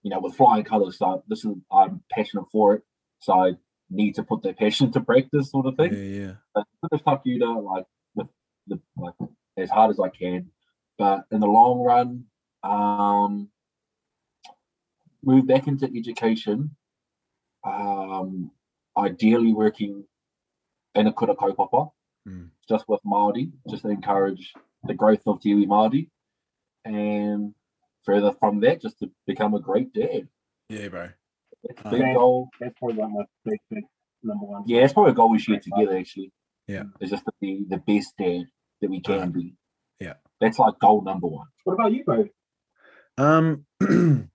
[0.02, 0.98] you know, with flying colors.
[0.98, 2.82] So this is, I'm passionate for it.
[3.20, 3.52] So I
[3.90, 5.94] need to put that passion to practice sort of thing.
[5.94, 6.20] yeah.
[6.20, 6.32] yeah.
[6.54, 7.95] But finish Takuta, like, with
[8.66, 9.14] the, like,
[9.56, 10.50] as hard as I can.
[10.98, 12.24] But in the long run,
[12.62, 13.50] um,
[15.22, 16.76] move back into education,
[17.64, 18.50] um,
[18.96, 20.04] ideally working
[20.94, 21.90] in a kura kaupapa,
[22.26, 22.50] Mm.
[22.68, 24.52] just with Māori, just to encourage
[24.84, 26.10] the growth of Te Iwi Māori.
[26.84, 27.54] And
[28.04, 30.28] further from that, just to become a great dad.
[30.68, 31.08] Yeah, bro.
[31.64, 32.14] That's a Uh, big Yeah.
[32.14, 32.50] goal.
[32.60, 33.84] that's probably like my big, big
[34.22, 34.62] number one.
[34.66, 36.32] Yeah, it's probably a goal we share together actually.
[36.66, 36.84] Yeah.
[37.00, 38.46] It's just to be the best dad
[38.80, 39.54] that we can be.
[40.00, 40.14] yeah.
[40.40, 41.46] That's like goal number one.
[41.64, 42.28] What about you, bro?
[43.18, 44.28] Um, bro,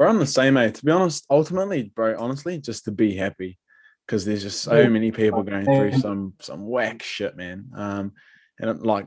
[0.00, 0.74] I'm the same, mate.
[0.76, 3.58] To be honest, ultimately, bro, honestly, just to be happy,
[4.06, 4.88] because there's just so Yeah.
[4.88, 7.70] many people going through some some whack shit, man.
[7.76, 8.12] Um,
[8.58, 9.06] and it, like,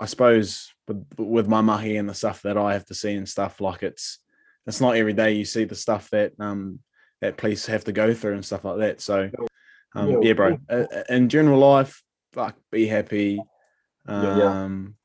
[0.00, 3.28] I suppose with with my mahi and the stuff that I have to see and
[3.28, 4.18] stuff, like it's
[4.66, 6.80] it's not every day you see the stuff that um
[7.20, 9.00] that police have to go through and stuff like that.
[9.00, 9.30] So,
[9.94, 10.18] um, Yeah.
[10.22, 10.58] yeah, bro.
[10.68, 13.40] uh, In general life, fuck, be happy.
[14.08, 14.62] Yeah, yeah.
[14.64, 14.96] Um,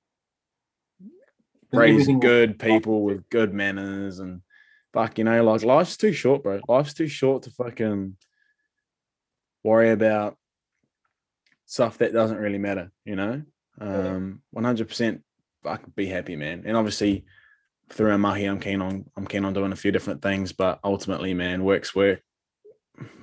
[1.72, 4.42] raise good people with good manners and
[4.94, 6.60] fuck, you know, like life's too short, bro.
[6.68, 8.18] Life's too short to fucking
[9.64, 10.38] worry about
[11.66, 13.42] stuff that doesn't really matter, you know?
[13.80, 15.22] Um, 100%
[15.64, 16.64] fuck be happy, man.
[16.66, 17.26] And obviously
[17.90, 20.80] through our mahi, I'm keen on I'm keen on doing a few different things, but
[20.84, 22.22] ultimately, man, work's work.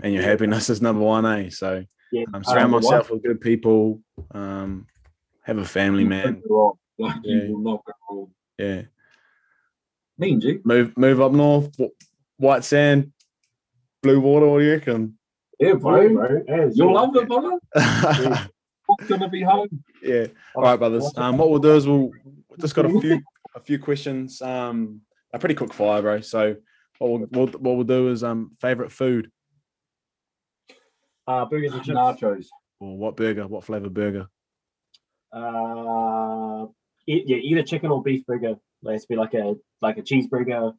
[0.03, 1.51] And your happiness is number one, eh?
[1.51, 4.01] So Yeah, um, surround um, myself with good people,
[4.33, 4.87] um,
[5.43, 6.25] have a family, you man.
[6.25, 6.73] won't go wrong.
[6.99, 7.45] Like Yeah.
[7.45, 8.31] you will not go wrong.
[8.59, 8.83] Yeah.
[10.19, 10.59] Mean G.
[10.65, 11.71] move move up north,
[12.39, 13.13] white sand,
[14.03, 14.47] blue water.
[14.49, 15.17] What do you reckon?
[15.61, 16.29] Yeah, bro, bro.
[16.29, 16.43] bro.
[16.49, 17.59] Yeah, You'll love it, brother.
[17.77, 18.47] yeah.
[18.87, 19.69] What's gonna be home?
[20.03, 20.27] Yeah.
[20.57, 21.13] All right, brothers.
[21.17, 22.11] Um, what we'll do is we'll
[22.49, 23.21] we've just got a few
[23.55, 24.41] a few questions.
[24.43, 25.03] Um,
[25.33, 26.21] a pretty quick fire, bro.
[26.23, 26.57] So
[26.99, 29.31] what we'll, we'll what we'll do is um favorite food
[31.29, 31.97] Uh, burgers and chips.
[31.99, 32.47] Nachos.
[32.81, 34.27] or what burger, what flavor burger.
[35.33, 36.67] Uh,
[37.07, 38.57] e- yeah, either chicken or beef burger.
[38.83, 40.73] Like it's be like a like a cheeseburger,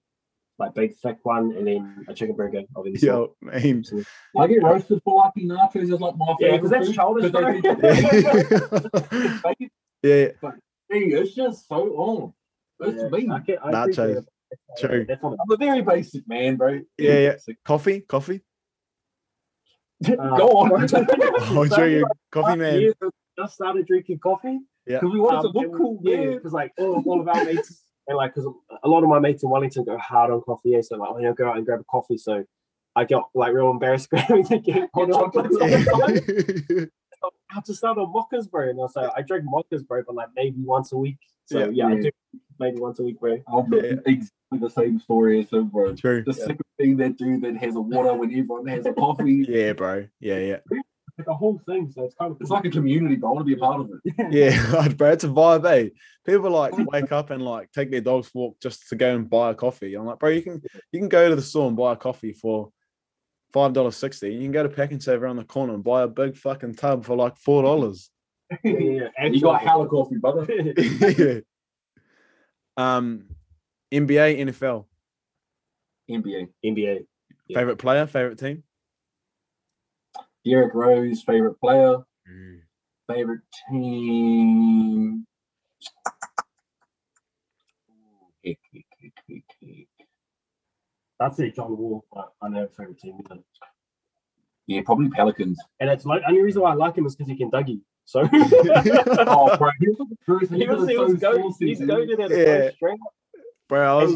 [0.58, 2.64] like big thick one, and then a chicken burger.
[2.76, 3.08] Obviously.
[3.08, 3.84] Yo, man.
[4.38, 7.32] I get roasted for liking nachos is like my Yeah, because that's food, childish.
[7.32, 7.62] 'cause bro.
[9.44, 9.70] they-
[10.02, 10.50] yeah,
[10.90, 12.34] Hey, it's just so on.
[12.80, 13.30] It's Yeah, me.
[13.32, 14.26] I can, I Nachos.
[14.80, 15.06] True.
[15.22, 16.80] I'm a very basic man, bro.
[16.98, 17.32] Yeah, yeah.
[17.34, 17.64] Basic.
[17.64, 18.42] coffee, coffee.
[20.08, 20.72] Uh, Go on.
[21.52, 22.80] Oh, sure, you coffee man.
[22.80, 22.94] years
[23.38, 24.60] just started drinking coffee.
[24.88, 25.00] Yeah.
[25.00, 27.28] Because we wanted Um, to and look we- cool, yeah, because like all, all of
[27.28, 28.52] our mates and like because
[28.84, 30.70] a lot of my mates in Wellington go hard on coffee.
[30.72, 32.18] Yeah, so like, oh, you know, go out and grab a coffee.
[32.18, 32.44] So
[32.96, 36.90] I got like real embarrassed grabbing to get hot chocolates all the time.
[37.24, 38.70] I had to start on mochas, bro.
[38.70, 41.18] And so I drink mochas, bro, but like maybe once a week.
[41.46, 41.68] So Yeah.
[41.72, 42.10] yeah, I do
[42.60, 43.38] maybe once a week, bro.
[43.48, 43.94] I'm Yeah.
[44.06, 45.96] exactly the same story as him, bro.
[45.96, 46.24] True.
[46.26, 49.46] The second thing that dude that has a water when everyone has a coffee.
[49.50, 50.08] Yeah, bro.
[50.20, 50.58] Yeah, yeah.
[51.18, 51.92] Like a whole thing.
[51.92, 53.30] So it's kind of It's like a community, bro.
[53.30, 54.32] I want to be a part of it.
[54.32, 55.90] Yeah, bro, it's a vibe, eh?
[56.26, 59.52] People like wake up and like take their dogs walk just to go and buy
[59.52, 59.96] a coffee.
[59.96, 62.34] I'm like, bro, you can you can go to the store and buy a coffee
[62.34, 62.72] for
[63.52, 64.34] five dollars sixty.
[64.34, 67.16] You can go to Pak'nSave around the corner and buy a big fucking tub for
[67.18, 68.10] like four dollars.
[68.64, 69.08] yeah, yeah.
[69.18, 70.48] And you got hella coffee, brother.
[70.50, 71.40] yeah.
[72.80, 73.26] Um,
[73.92, 74.86] NBA, NFL,
[76.10, 76.48] NBA.
[76.64, 77.06] NBA.
[77.50, 77.58] Yeah.
[77.60, 78.64] favorite player, favorite team.
[80.46, 81.98] Derrick Rose, favorite player,
[83.10, 85.26] favorite team.
[91.20, 92.06] That's it, John Wall.
[92.14, 93.20] But I know favorite team.
[94.68, 95.60] Yeah, probably Pelicans.
[95.82, 97.82] And it's like only reason why I like him is because he can Dougie.
[98.10, 100.52] So Oh, bro, he was the first.
[100.52, 102.38] he was he was go he's goaded at Yeah.
[102.38, 103.14] a straight up.
[103.68, 104.12] Bro, I And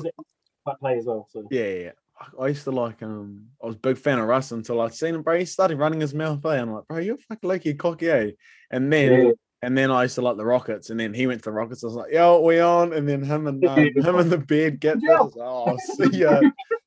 [0.65, 1.27] was play as well.
[1.31, 1.91] So yeah, yeah.
[2.39, 5.13] I used to like um I was a big fan of Russ until I'd seen
[5.13, 5.37] him, bro.
[5.37, 6.59] He started running his mouth, eh?
[6.59, 8.31] I'm like, bro, you're fucking lucky cocky, eh?
[8.71, 9.31] And then Yeah.
[9.61, 11.83] And then I used to like the Rockets, and then he went to the Rockets.
[11.85, 14.77] I was like, "Yo, we on?" And then him and um, him and the beard
[14.81, 15.19] get Yeah.
[15.23, 15.35] this.
[15.39, 16.41] Oh, see ya.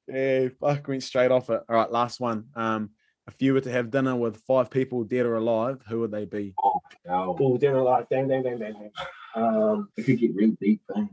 [0.08, 1.62] yeah, fuck, went straight off it.
[1.70, 2.48] All right, last one.
[2.54, 2.90] Um,
[3.28, 6.24] if you were to have dinner with five people, dead or alive, who would they
[6.24, 6.54] be?
[6.62, 7.36] Oh, no.
[7.40, 8.90] Oh, dinner like dang, dang, dang, dang, dang.
[9.34, 10.80] Um, It could get real deep.
[10.94, 11.08] Man.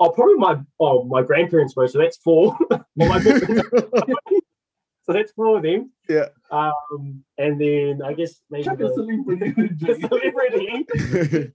[0.00, 1.88] oh, probably my oh my grandparents were.
[1.88, 2.56] So that's four.
[2.70, 3.18] well, my
[5.02, 5.90] so that's four of them.
[6.08, 6.26] Yeah.
[6.50, 9.50] Um, and then I guess maybe Chuck a the, celebrity.
[9.52, 11.52] the celebrity.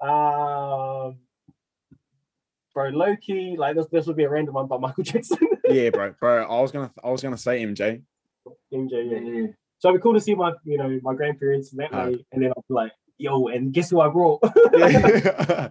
[0.00, 1.18] Um,
[2.72, 5.36] bro, low key, like this, this would be a random one by Michael Jackson.
[5.68, 6.44] yeah, bro, bro.
[6.44, 8.02] I was gonna, I was gonna say MJ.
[8.72, 9.18] MJ, yeah.
[9.18, 9.46] Yeah.
[9.78, 12.06] So it'd be cool to see my, you know, my grandparents that Ah.
[12.06, 14.40] way, and then I'll be like, yo, and guess who I brought?
[14.76, 15.68] Yeah.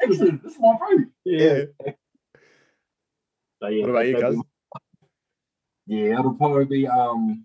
[0.00, 0.42] Excellent.
[0.44, 0.98] This is my bro.
[1.24, 1.62] yeah.
[3.60, 4.34] So, yeah, What about you, guys?
[4.36, 4.42] be-
[5.96, 7.44] Yeah, it'll probably be um,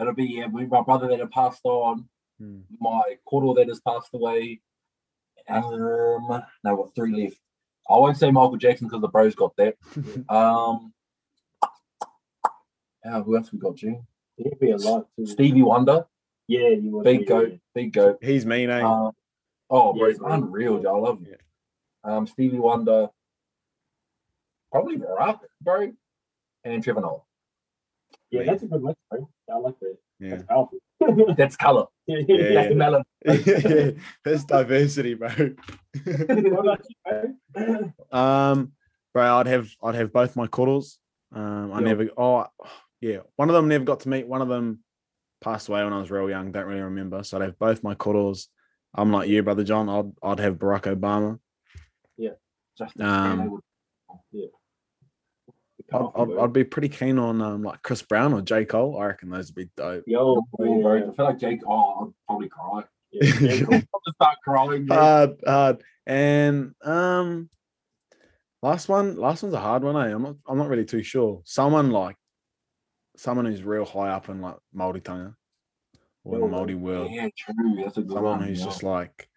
[0.00, 2.08] it'll be yeah, my brother that had passed on,
[2.40, 2.60] Hmm.
[2.80, 4.60] my quarter that has passed away.
[5.48, 7.36] Um, no, what three left?
[7.90, 9.76] I won't say Michael Jackson because the bros got that.
[10.30, 10.94] Um,
[13.04, 13.74] yeah, who else we got?
[13.76, 15.26] Gene He'd be a lot too.
[15.26, 16.06] Stevie Wonder,
[16.48, 17.04] Yeah, you would.
[17.04, 18.18] big be, goat, big goat.
[18.22, 18.80] He's mean, eh?
[18.84, 19.10] Uh,
[19.70, 20.80] oh, bro, Yeah, it's unreal.
[20.82, 20.96] Joe.
[20.96, 21.26] I love him.
[21.30, 21.36] Yeah.
[22.16, 23.10] Um, Stevie Wonder,
[24.70, 25.92] probably Barack, bro,
[26.64, 27.20] and Trevor Noah.
[28.30, 29.28] Yeah, that's a good mix, bro.
[29.52, 29.96] I like that.
[30.18, 30.30] yeah.
[30.30, 30.78] That's powerful.
[31.36, 31.86] That's color.
[32.06, 32.18] Yeah.
[32.54, 33.02] That's the melon.
[33.24, 33.90] yeah,
[34.24, 35.28] there's diversity, bro.
[35.28, 37.92] what about you, bro?
[38.12, 38.72] um,
[39.12, 40.98] bro, I'd have I'd have both my cuddles.
[41.34, 41.86] Um, I Yeah.
[41.86, 42.08] never.
[42.16, 42.46] Oh,
[43.02, 43.18] yeah.
[43.36, 44.26] One of them never got to meet.
[44.26, 44.78] One of them
[45.42, 46.52] passed away when I was real young.
[46.52, 47.22] Don't really remember.
[47.22, 48.48] So I'd have both my cuddles.
[48.94, 49.90] I'm like you, brother John.
[49.90, 51.38] I'd I'd have Barack Obama.
[52.78, 53.60] Just Um,
[55.92, 56.38] I'd, I'd.
[56.38, 58.98] I'd be pretty keen on um like Chris Brown or J Cole.
[58.98, 60.04] I reckon those would be dope.
[60.06, 61.04] Yo, bro, bro, yeah.
[61.08, 61.60] I feel like Jake.
[61.66, 62.84] Oh, I'd probably cry.
[63.12, 63.74] Yeah, yeah, cool.
[63.74, 64.86] I'll just start crying.
[64.86, 64.98] man.
[64.98, 65.82] hard, hard.
[66.06, 67.50] And um,
[68.62, 69.96] last one, last one's a hard one.
[69.96, 70.14] Eh?
[70.14, 71.42] I'm not, I'm not really too sure.
[71.44, 72.16] Someone like,
[73.22, 75.34] someone who's real high up in like Māoritanga
[76.24, 77.10] or the Oh, Māori world.
[77.12, 77.76] yeah, true.
[77.82, 78.48] That's a good Someone one.
[78.48, 78.64] who's yeah.
[78.66, 79.28] just like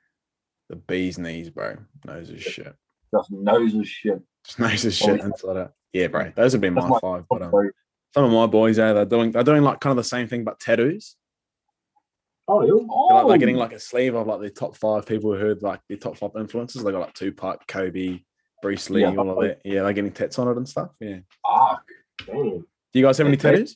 [0.70, 1.78] the bee's knees, bro.
[2.06, 2.76] Knows his shit.
[3.14, 4.22] just knows his shit.
[4.44, 5.26] Just knows his Oh, shit yeah.
[5.26, 5.74] inside out.
[5.94, 6.32] Yeah, bro.
[6.36, 7.26] Those would be my five.
[7.30, 7.72] But um,
[8.14, 10.44] some of my boys, yeah, they're doing they're doing like kind of the same thing
[10.44, 11.16] but tattoos.
[12.48, 12.78] Oh, yo.
[12.78, 15.40] They're, like, they're getting Oh, like a sleeve of like the top five people who
[15.40, 16.84] heard like the top five influences.
[16.84, 18.20] They got like two Tupac, Kobe,
[18.62, 19.16] Bruce Lee, Yeah.
[19.16, 19.62] all of that.
[19.66, 20.90] Yeah, they're getting tats on it and stuff.
[21.00, 21.20] Yeah.
[21.44, 21.84] fuck.
[22.28, 22.66] Damn.
[22.96, 23.76] Do you guys have any tattoos?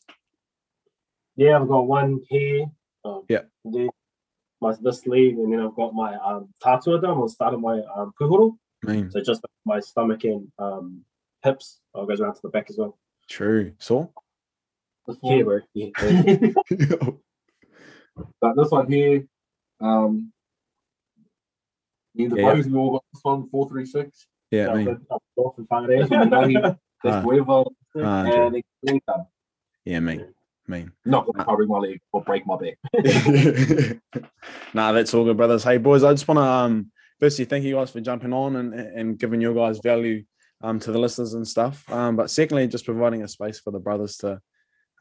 [1.35, 2.67] Yeah, I've got one here.
[3.03, 3.41] Um, yeah.
[3.65, 3.89] this
[4.61, 7.59] my the sleeve, and then I've got my um, tattoo done on the start of
[7.59, 8.55] my um, pūhoro.
[9.11, 11.01] So just my stomach and um,
[11.43, 11.81] hips.
[11.93, 12.97] Oh, goes around to the back as well.
[13.29, 13.73] True.
[13.77, 14.09] So.
[15.21, 15.59] Yeah, bro.
[15.73, 15.89] Yeah.
[18.39, 19.27] but this one here,
[19.81, 20.31] um,
[22.13, 24.27] yeah, the yeah, we all got this one, 436.
[24.51, 24.97] Yeah, so,
[27.93, 28.63] 100.
[29.85, 30.21] Yeah, me,
[30.67, 30.87] me.
[31.05, 32.77] Not going to carry my leg or break my back.
[34.73, 35.63] nah, that's all good, brothers.
[35.63, 38.73] Hey, boys, I just want to um, firstly thank you guys for jumping on and,
[38.73, 40.23] and giving your guys value
[40.61, 41.89] um, to the listeners and stuff.
[41.91, 44.41] Um, but secondly, just providing a space for the brothers to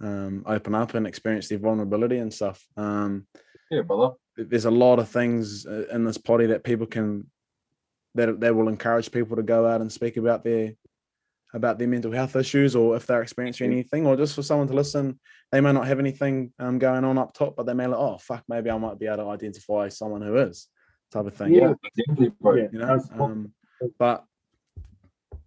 [0.00, 2.64] um, open up and experience their vulnerability and stuff.
[2.76, 3.26] Um,
[3.70, 4.14] yeah, brother.
[4.36, 7.28] There's a lot of things uh, in this potty that people can
[8.14, 10.72] that that will encourage people to go out and speak about their
[11.54, 14.74] about their mental health issues or if they're experiencing anything or just for someone to
[14.74, 15.18] listen
[15.50, 18.18] they may not have anything um, going on up top but they may like oh
[18.18, 20.68] fuck maybe i might be able to identify someone who is
[21.10, 21.54] type of thing.
[21.54, 22.54] Yeah, exactly, bro.
[22.54, 23.52] You know um,
[23.98, 24.24] but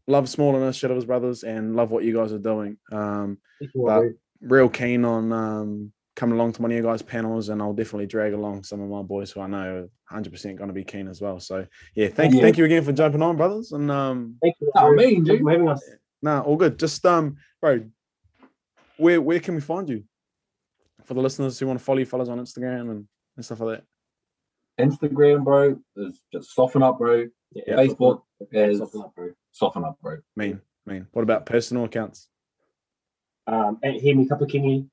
[0.08, 2.78] love small initiatives brothers and love what you guys are doing.
[2.92, 3.38] Um,
[3.76, 4.04] but
[4.42, 8.08] real keen on um, coming along to one of you guys' panels, and I'll definitely
[8.08, 11.22] drag along some of my boys who I know 100% going to be keen as
[11.22, 11.40] well.
[11.40, 12.44] So, yeah, thank you, Yeah.
[12.46, 13.72] thank you again for jumping on, brothers.
[13.72, 14.72] And um, Thank you.
[14.76, 14.98] Nah, bro.
[14.98, 15.42] Thank you dude.
[15.42, 15.84] for having us.
[16.22, 16.78] nah, all good.
[16.78, 17.84] Just um, bro,
[18.98, 20.04] where where can we find you
[21.06, 23.60] for the listeners who want to follow you, follow us on Instagram and, and stuff
[23.62, 24.84] like that?
[24.86, 27.28] Instagram, bro, is just soften up, bro.
[27.54, 29.30] Yeah, Facebook is Soften up, bro.
[29.52, 30.18] soften up, bro.
[30.36, 31.08] Mean, mean.
[31.12, 32.28] What about personal accounts?
[33.48, 34.88] Um, at Hemi Kapakingi,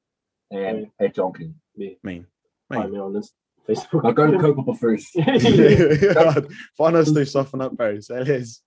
[0.51, 1.99] And at John Kingi.
[2.03, 2.27] Mean,
[2.69, 2.93] find mean.
[2.95, 3.33] me on this
[3.69, 4.05] Facebook.
[4.05, 5.12] Now go to Coca first.
[6.77, 8.01] find us to soften up, bro.
[8.01, 8.62] Say less.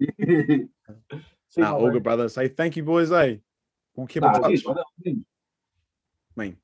[0.00, 0.66] See
[1.58, 2.34] Nah, all good, brothers.
[2.34, 3.10] Hey, thank you, boys.
[3.10, 3.40] Hey,
[3.94, 4.50] we'll keep in touch.
[5.04, 5.16] geez.
[6.36, 6.56] Mean.